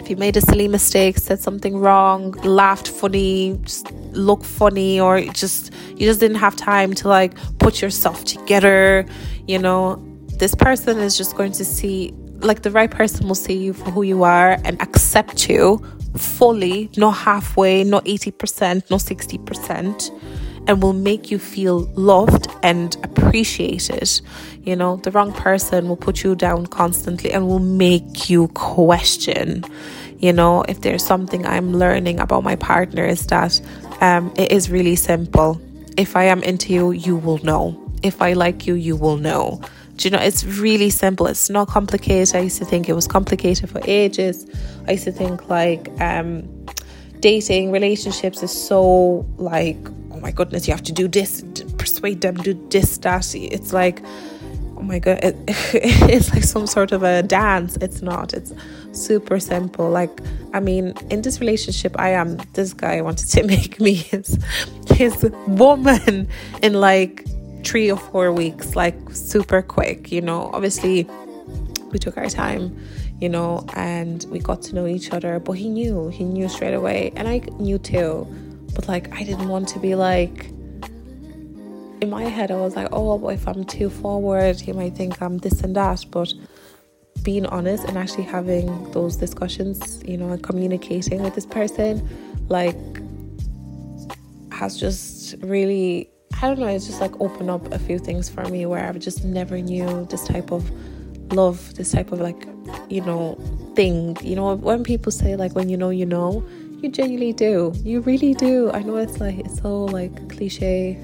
If 0.00 0.10
you 0.10 0.16
made 0.16 0.36
a 0.36 0.42
silly 0.42 0.68
mistake, 0.68 1.16
said 1.16 1.40
something 1.40 1.78
wrong, 1.78 2.32
laughed 2.42 2.86
funny, 2.86 3.58
just 3.62 3.90
look 4.12 4.44
funny, 4.44 5.00
or 5.00 5.22
just 5.42 5.72
you 5.96 6.04
just 6.10 6.20
didn't 6.20 6.36
have 6.36 6.54
time 6.54 6.92
to 7.00 7.08
like 7.08 7.32
put 7.58 7.80
yourself 7.80 8.26
together, 8.26 9.06
you 9.46 9.58
know, 9.58 9.82
this 10.38 10.54
person 10.54 10.98
is 10.98 11.16
just 11.16 11.36
going 11.38 11.52
to 11.52 11.64
see 11.64 12.12
like 12.40 12.60
the 12.60 12.70
right 12.70 12.90
person 12.90 13.26
will 13.26 13.42
see 13.46 13.56
you 13.56 13.72
for 13.72 13.90
who 13.90 14.02
you 14.02 14.24
are 14.24 14.58
and 14.62 14.78
accept 14.82 15.48
you 15.48 15.82
fully, 16.14 16.90
not 16.98 17.12
halfway, 17.12 17.82
not 17.82 18.04
80%, 18.04 18.90
not 18.90 19.00
60% 19.00 20.68
and 20.68 20.82
will 20.82 20.92
make 20.92 21.30
you 21.30 21.38
feel 21.38 21.90
loved 21.94 22.47
and 22.62 22.96
appreciate 23.04 23.90
it. 23.90 24.20
You 24.62 24.76
know, 24.76 24.96
the 24.96 25.10
wrong 25.10 25.32
person 25.32 25.88
will 25.88 25.96
put 25.96 26.22
you 26.22 26.34
down 26.34 26.66
constantly 26.66 27.32
and 27.32 27.46
will 27.46 27.58
make 27.58 28.28
you 28.28 28.48
question. 28.48 29.64
You 30.18 30.32
know, 30.32 30.62
if 30.68 30.80
there's 30.80 31.04
something 31.04 31.46
I'm 31.46 31.72
learning 31.72 32.20
about 32.20 32.42
my 32.42 32.56
partner, 32.56 33.04
is 33.04 33.26
that 33.28 33.60
um, 34.00 34.32
it 34.36 34.50
is 34.52 34.70
really 34.70 34.96
simple. 34.96 35.60
If 35.96 36.16
I 36.16 36.24
am 36.24 36.42
into 36.42 36.72
you, 36.72 36.90
you 36.90 37.16
will 37.16 37.38
know. 37.44 37.78
If 38.02 38.20
I 38.22 38.32
like 38.32 38.66
you, 38.66 38.74
you 38.74 38.96
will 38.96 39.16
know. 39.16 39.60
Do 39.96 40.08
you 40.08 40.12
know, 40.12 40.22
it's 40.22 40.44
really 40.44 40.90
simple. 40.90 41.26
It's 41.26 41.50
not 41.50 41.68
complicated. 41.68 42.36
I 42.36 42.40
used 42.40 42.58
to 42.58 42.64
think 42.64 42.88
it 42.88 42.92
was 42.92 43.08
complicated 43.08 43.68
for 43.68 43.80
ages. 43.84 44.46
I 44.86 44.92
used 44.92 45.04
to 45.04 45.12
think 45.12 45.48
like 45.48 45.88
um, 46.00 46.48
dating, 47.18 47.72
relationships 47.72 48.42
is 48.42 48.52
so 48.52 49.26
like 49.38 49.76
oh 50.18 50.20
my 50.20 50.32
goodness, 50.32 50.66
you 50.66 50.74
have 50.74 50.82
to 50.82 50.92
do 50.92 51.06
this, 51.06 51.42
persuade 51.88 52.20
them, 52.20 52.36
do 52.36 52.54
this, 52.70 52.98
that. 52.98 53.34
It's 53.34 53.72
like, 53.72 54.02
oh 54.76 54.82
my 54.82 55.00
god 55.00 55.18
it, 55.22 55.36
it's 55.48 56.32
like 56.32 56.44
some 56.44 56.66
sort 56.66 56.92
of 56.92 57.02
a 57.02 57.22
dance. 57.22 57.76
It's 57.80 58.02
not. 58.02 58.32
It's 58.32 58.52
super 58.92 59.40
simple. 59.40 59.90
Like 59.90 60.20
i 60.54 60.60
mean 60.60 60.94
in 61.10 61.20
this 61.22 61.40
relationship 61.40 61.94
i 61.98 62.10
am 62.10 62.38
this 62.54 62.72
guy 62.72 63.00
wanted 63.00 63.28
to 63.28 63.42
make 63.54 63.80
me. 63.80 63.94
His 63.94 64.38
his 64.90 65.30
woman 65.46 66.28
in 66.62 66.74
like 66.74 67.26
three 67.64 67.90
or 67.90 67.98
four 67.98 68.32
weeks 68.32 68.76
like 68.76 68.96
super 69.10 69.62
quick 69.62 70.12
you 70.12 70.20
know. 70.20 70.50
Obviously 70.52 71.08
we 71.90 71.98
took 71.98 72.16
our 72.16 72.28
time 72.28 72.76
you 73.20 73.28
know 73.28 73.66
and 73.74 74.24
we 74.30 74.38
got 74.38 74.62
to 74.62 74.74
know 74.74 74.86
each 74.86 75.10
other 75.12 75.40
but 75.40 75.52
he 75.52 75.68
knew. 75.68 76.08
He 76.08 76.24
knew 76.24 76.48
straight 76.48 76.74
away. 76.74 77.12
And 77.16 77.26
i 77.26 77.38
knew 77.58 77.78
too. 77.78 78.26
But 78.74 78.86
like 78.86 79.12
i 79.12 79.24
didn't 79.24 79.48
want 79.48 79.66
to 79.70 79.80
be 79.80 79.96
like 79.96 80.52
in 82.00 82.10
my 82.10 82.24
head, 82.24 82.50
I 82.50 82.56
was 82.56 82.76
like, 82.76 82.88
oh, 82.92 83.28
if 83.28 83.46
I'm 83.46 83.64
too 83.64 83.90
forward, 83.90 84.60
he 84.60 84.72
might 84.72 84.94
think 84.94 85.20
I'm 85.20 85.38
this 85.38 85.60
and 85.62 85.74
that. 85.76 86.04
But 86.10 86.32
being 87.22 87.46
honest 87.46 87.84
and 87.84 87.98
actually 87.98 88.24
having 88.24 88.90
those 88.92 89.16
discussions, 89.16 90.02
you 90.04 90.16
know, 90.16 90.30
and 90.30 90.42
communicating 90.42 91.22
with 91.22 91.34
this 91.34 91.46
person, 91.46 92.08
like, 92.48 92.76
has 94.52 94.78
just 94.78 95.36
really, 95.40 96.10
I 96.40 96.48
don't 96.48 96.58
know, 96.58 96.66
it's 96.66 96.86
just 96.86 97.00
like 97.00 97.18
opened 97.20 97.50
up 97.50 97.72
a 97.72 97.78
few 97.78 97.98
things 97.98 98.28
for 98.28 98.44
me 98.44 98.66
where 98.66 98.88
I 98.88 98.92
just 98.92 99.24
never 99.24 99.58
knew 99.60 100.06
this 100.06 100.24
type 100.24 100.52
of 100.52 100.70
love, 101.32 101.74
this 101.74 101.92
type 101.92 102.12
of 102.12 102.20
like, 102.20 102.46
you 102.88 103.00
know, 103.00 103.34
thing. 103.74 104.16
You 104.22 104.36
know, 104.36 104.54
when 104.54 104.84
people 104.84 105.12
say, 105.12 105.36
like, 105.36 105.54
when 105.54 105.68
you 105.68 105.76
know, 105.76 105.90
you 105.90 106.06
know, 106.06 106.46
you 106.82 106.88
genuinely 106.88 107.32
do. 107.32 107.72
You 107.82 108.00
really 108.00 108.34
do. 108.34 108.70
I 108.70 108.82
know 108.82 108.96
it's 108.96 109.20
like 109.20 109.38
it's 109.38 109.60
so 109.60 109.84
like 109.84 110.28
cliche. 110.28 110.98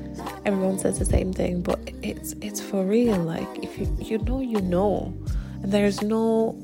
Everyone 0.44 0.78
says 0.78 0.98
the 0.98 1.04
same 1.04 1.32
thing, 1.32 1.62
but 1.62 1.80
it's 2.02 2.34
it's 2.40 2.60
for 2.60 2.84
real. 2.84 3.16
Like 3.16 3.48
if 3.62 3.78
you 3.78 3.96
you 3.98 4.18
know 4.18 4.40
you 4.40 4.60
know, 4.60 5.12
and 5.62 5.72
there's 5.72 6.02
no 6.02 6.56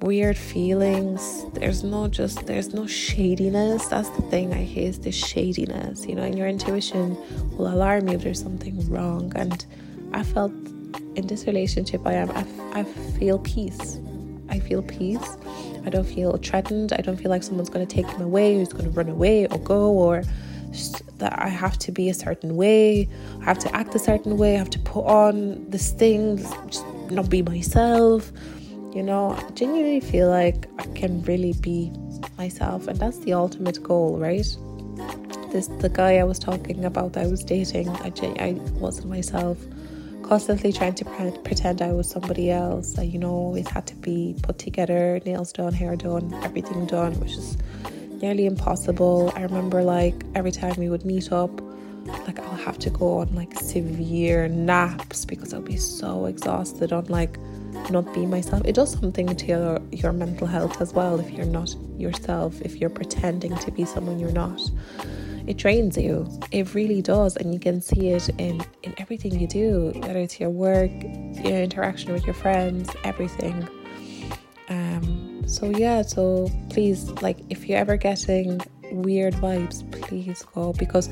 weird 0.00 0.36
feelings. 0.36 1.44
There's 1.54 1.84
no 1.84 2.08
just 2.08 2.46
there's 2.46 2.74
no 2.74 2.86
shadiness. 2.86 3.86
That's 3.86 4.10
the 4.10 4.22
thing 4.22 4.52
I 4.52 4.64
hate 4.64 4.88
is 4.88 4.98
the 4.98 5.12
shadiness. 5.12 6.04
You 6.04 6.16
know, 6.16 6.22
and 6.22 6.36
your 6.36 6.48
intuition 6.48 7.16
will 7.56 7.68
alarm 7.68 8.08
you 8.08 8.16
if 8.16 8.22
there's 8.22 8.42
something 8.42 8.90
wrong. 8.90 9.32
And 9.36 9.64
I 10.12 10.24
felt 10.24 10.52
in 11.14 11.26
this 11.28 11.46
relationship 11.46 12.04
I 12.06 12.14
am 12.14 12.30
I, 12.32 12.44
I 12.80 12.84
feel 13.18 13.38
peace. 13.38 14.00
I 14.48 14.58
feel 14.58 14.82
peace 14.82 15.36
I 15.86 15.90
don't 15.90 16.04
feel 16.04 16.36
threatened. 16.36 16.92
I 16.92 17.02
don't 17.02 17.16
feel 17.16 17.30
like 17.30 17.42
someone's 17.42 17.70
going 17.70 17.86
to 17.86 17.94
take 17.94 18.06
him 18.06 18.22
away, 18.22 18.54
who's 18.54 18.72
going 18.72 18.84
to 18.84 18.90
run 18.90 19.08
away 19.08 19.46
or 19.46 19.58
go, 19.58 19.90
or 19.90 20.22
that 21.18 21.38
I 21.38 21.48
have 21.48 21.78
to 21.80 21.92
be 21.92 22.08
a 22.08 22.14
certain 22.14 22.56
way, 22.56 23.08
I 23.40 23.44
have 23.44 23.58
to 23.60 23.74
act 23.74 23.94
a 23.94 23.98
certain 23.98 24.36
way, 24.36 24.54
I 24.54 24.58
have 24.58 24.70
to 24.70 24.78
put 24.80 25.04
on 25.06 25.68
this 25.70 25.92
thing, 25.92 26.38
just 26.68 26.84
not 27.10 27.30
be 27.30 27.42
myself. 27.42 28.32
You 28.92 29.02
know, 29.02 29.30
I 29.30 29.50
genuinely 29.50 30.00
feel 30.00 30.28
like 30.28 30.68
I 30.78 30.84
can 30.94 31.22
really 31.22 31.52
be 31.54 31.92
myself, 32.38 32.86
and 32.88 32.98
that's 32.98 33.18
the 33.20 33.32
ultimate 33.32 33.82
goal, 33.82 34.18
right? 34.18 34.46
This 35.50 35.66
the 35.78 35.90
guy 35.92 36.18
I 36.18 36.24
was 36.24 36.38
talking 36.38 36.84
about 36.84 37.16
I 37.16 37.26
was 37.26 37.42
dating. 37.44 37.88
I 37.88 38.12
I 38.38 38.52
wasn't 38.78 39.08
myself 39.08 39.58
constantly 40.24 40.72
trying 40.72 40.94
to 40.94 41.04
pretend 41.44 41.82
I 41.82 41.92
was 41.92 42.08
somebody 42.08 42.50
else. 42.50 42.98
I, 42.98 43.02
you 43.02 43.18
know, 43.18 43.30
always 43.30 43.68
had 43.68 43.86
to 43.88 43.94
be 43.96 44.36
put 44.42 44.58
together, 44.58 45.20
nails 45.24 45.52
done, 45.52 45.72
hair 45.72 45.96
done, 45.96 46.32
everything 46.42 46.86
done, 46.86 47.12
which 47.20 47.32
is 47.32 47.56
nearly 48.22 48.46
impossible. 48.46 49.32
I 49.36 49.42
remember 49.42 49.82
like 49.82 50.14
every 50.34 50.52
time 50.52 50.74
we 50.78 50.88
would 50.88 51.04
meet 51.04 51.30
up, 51.30 51.60
like 52.26 52.38
I'll 52.38 52.56
have 52.56 52.78
to 52.80 52.90
go 52.90 53.18
on 53.18 53.34
like 53.34 53.58
severe 53.60 54.48
naps 54.48 55.24
because 55.24 55.54
I'll 55.54 55.62
be 55.62 55.76
so 55.76 56.26
exhausted 56.26 56.92
on 56.92 57.04
like 57.06 57.38
not 57.90 58.12
being 58.14 58.30
myself. 58.30 58.62
It 58.64 58.74
does 58.74 58.92
something 58.92 59.34
to 59.34 59.46
your, 59.46 59.82
your 59.92 60.12
mental 60.12 60.46
health 60.46 60.80
as 60.80 60.92
well 60.92 61.20
if 61.20 61.30
you're 61.30 61.46
not 61.46 61.74
yourself, 61.98 62.60
if 62.62 62.76
you're 62.76 62.90
pretending 62.90 63.56
to 63.58 63.70
be 63.70 63.84
someone 63.84 64.18
you're 64.18 64.32
not 64.32 64.60
it 65.46 65.56
drains 65.56 65.96
you. 65.96 66.26
It 66.50 66.74
really 66.74 67.02
does. 67.02 67.36
And 67.36 67.52
you 67.52 67.60
can 67.60 67.80
see 67.80 68.10
it 68.10 68.28
in, 68.38 68.64
in 68.82 68.94
everything 68.98 69.38
you 69.38 69.46
do, 69.46 69.92
whether 69.96 70.18
it's 70.18 70.40
your 70.40 70.50
work, 70.50 70.90
your 70.92 71.62
interaction 71.62 72.12
with 72.12 72.24
your 72.24 72.34
friends, 72.34 72.88
everything. 73.04 73.68
Um, 74.68 75.42
so 75.46 75.68
yeah, 75.70 76.02
so 76.02 76.50
please, 76.70 77.10
like 77.22 77.38
if 77.50 77.68
you're 77.68 77.78
ever 77.78 77.96
getting 77.96 78.60
weird 78.90 79.34
vibes, 79.34 79.90
please 80.02 80.42
go 80.54 80.72
because 80.72 81.10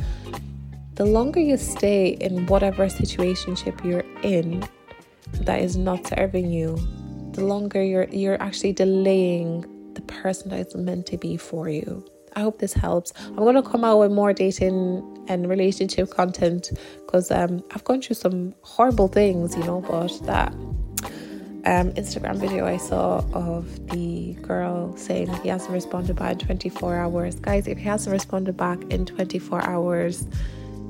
the 0.94 1.04
longer 1.04 1.40
you 1.40 1.56
stay 1.56 2.08
in 2.08 2.46
whatever 2.46 2.86
situationship 2.86 3.84
you're 3.84 4.04
in 4.22 4.64
that 5.42 5.60
is 5.60 5.76
not 5.76 6.06
serving 6.06 6.50
you, 6.50 6.76
the 7.32 7.44
longer 7.44 7.82
you're 7.82 8.08
you're 8.08 8.40
actually 8.42 8.72
delaying 8.72 9.64
the 9.94 10.02
person 10.02 10.50
that 10.50 10.66
is 10.66 10.74
meant 10.74 11.06
to 11.06 11.18
be 11.18 11.36
for 11.36 11.68
you. 11.68 12.04
I 12.34 12.40
hope 12.40 12.58
this 12.58 12.72
helps. 12.72 13.12
I'm 13.26 13.54
to 13.54 13.62
come 13.62 13.84
out 13.84 13.98
with 13.98 14.12
more 14.12 14.32
dating 14.32 15.24
and 15.28 15.48
relationship 15.48 16.10
content 16.10 16.72
because 17.04 17.30
um, 17.30 17.62
I've 17.72 17.84
gone 17.84 18.00
through 18.02 18.16
some 18.16 18.54
horrible 18.62 19.08
things, 19.08 19.56
you 19.56 19.64
know, 19.64 19.80
but 19.80 20.18
that 20.26 20.52
um, 21.64 21.92
Instagram 21.92 22.36
video 22.36 22.66
I 22.66 22.76
saw 22.76 23.18
of 23.32 23.88
the 23.88 24.34
girl 24.42 24.96
saying 24.96 25.32
he 25.42 25.48
hasn't 25.48 25.72
responded 25.72 26.18
in 26.20 26.38
24 26.38 26.96
hours. 26.96 27.34
Guys, 27.36 27.68
if 27.68 27.78
he 27.78 27.84
hasn't 27.84 28.12
responded 28.12 28.56
back 28.56 28.82
in 28.90 29.06
24 29.06 29.62
hours, 29.62 30.26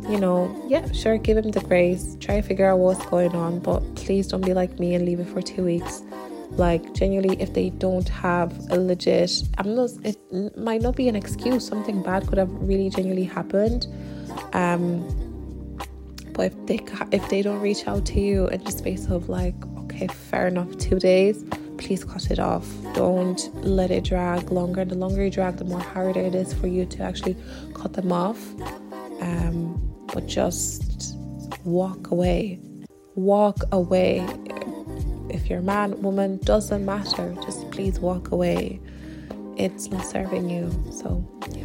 you 0.08 0.18
know, 0.18 0.50
yeah, 0.68 0.90
sure, 0.92 1.18
give 1.18 1.36
him 1.36 1.50
the 1.50 1.60
grace. 1.60 2.16
Try 2.20 2.40
to 2.40 2.42
figure 2.42 2.66
out 2.66 2.78
what's 2.78 3.04
going 3.06 3.34
on, 3.34 3.60
but 3.60 3.80
please 3.96 4.28
don't 4.28 4.44
be 4.44 4.54
like 4.54 4.80
me 4.80 4.94
and 4.94 5.04
leave 5.04 5.20
it 5.20 5.28
for 5.28 5.42
two 5.42 5.64
weeks 5.64 6.02
like 6.56 6.92
genuinely 6.94 7.40
if 7.40 7.54
they 7.54 7.70
don't 7.70 8.08
have 8.08 8.52
a 8.70 8.76
legit 8.76 9.42
i'm 9.58 9.74
not 9.74 9.90
it 10.04 10.18
might 10.56 10.82
not 10.82 10.96
be 10.96 11.08
an 11.08 11.16
excuse. 11.16 11.66
Something 11.66 12.02
bad 12.02 12.26
could 12.26 12.38
have 12.38 12.50
really 12.50 12.90
genuinely 12.90 13.24
happened. 13.24 13.86
Um 14.52 15.06
but 16.32 16.52
if 16.52 16.66
they 16.66 16.80
if 17.10 17.28
they 17.28 17.42
don't 17.42 17.60
reach 17.60 17.86
out 17.86 18.06
to 18.06 18.20
you 18.20 18.48
in 18.48 18.64
the 18.64 18.72
space 18.72 19.06
of 19.06 19.28
like 19.28 19.54
okay 19.78 20.06
fair 20.06 20.48
enough 20.48 20.76
two 20.78 20.98
days 20.98 21.44
please 21.78 22.04
cut 22.04 22.30
it 22.30 22.38
off. 22.38 22.66
Don't 22.94 23.50
let 23.64 23.90
it 23.90 24.04
drag 24.04 24.50
longer. 24.50 24.84
The 24.84 24.94
longer 24.94 25.24
you 25.24 25.30
drag 25.30 25.56
the 25.56 25.64
more 25.64 25.80
harder 25.80 26.20
it 26.20 26.34
is 26.34 26.54
for 26.54 26.66
you 26.66 26.86
to 26.86 27.02
actually 27.02 27.36
cut 27.74 27.92
them 27.92 28.12
off. 28.12 28.38
Um 29.20 29.78
but 30.12 30.26
just 30.26 31.16
walk 31.64 32.10
away. 32.10 32.60
Walk 33.14 33.64
away 33.72 34.26
if 35.32 35.48
you're 35.48 35.60
a 35.60 35.62
man, 35.62 36.00
woman, 36.02 36.38
doesn't 36.44 36.84
matter. 36.84 37.34
Just 37.42 37.70
please 37.70 37.98
walk 37.98 38.30
away. 38.30 38.80
It's 39.56 39.90
not 39.90 40.04
serving 40.04 40.48
you. 40.50 40.70
So, 40.92 41.26
yeah. 41.50 41.61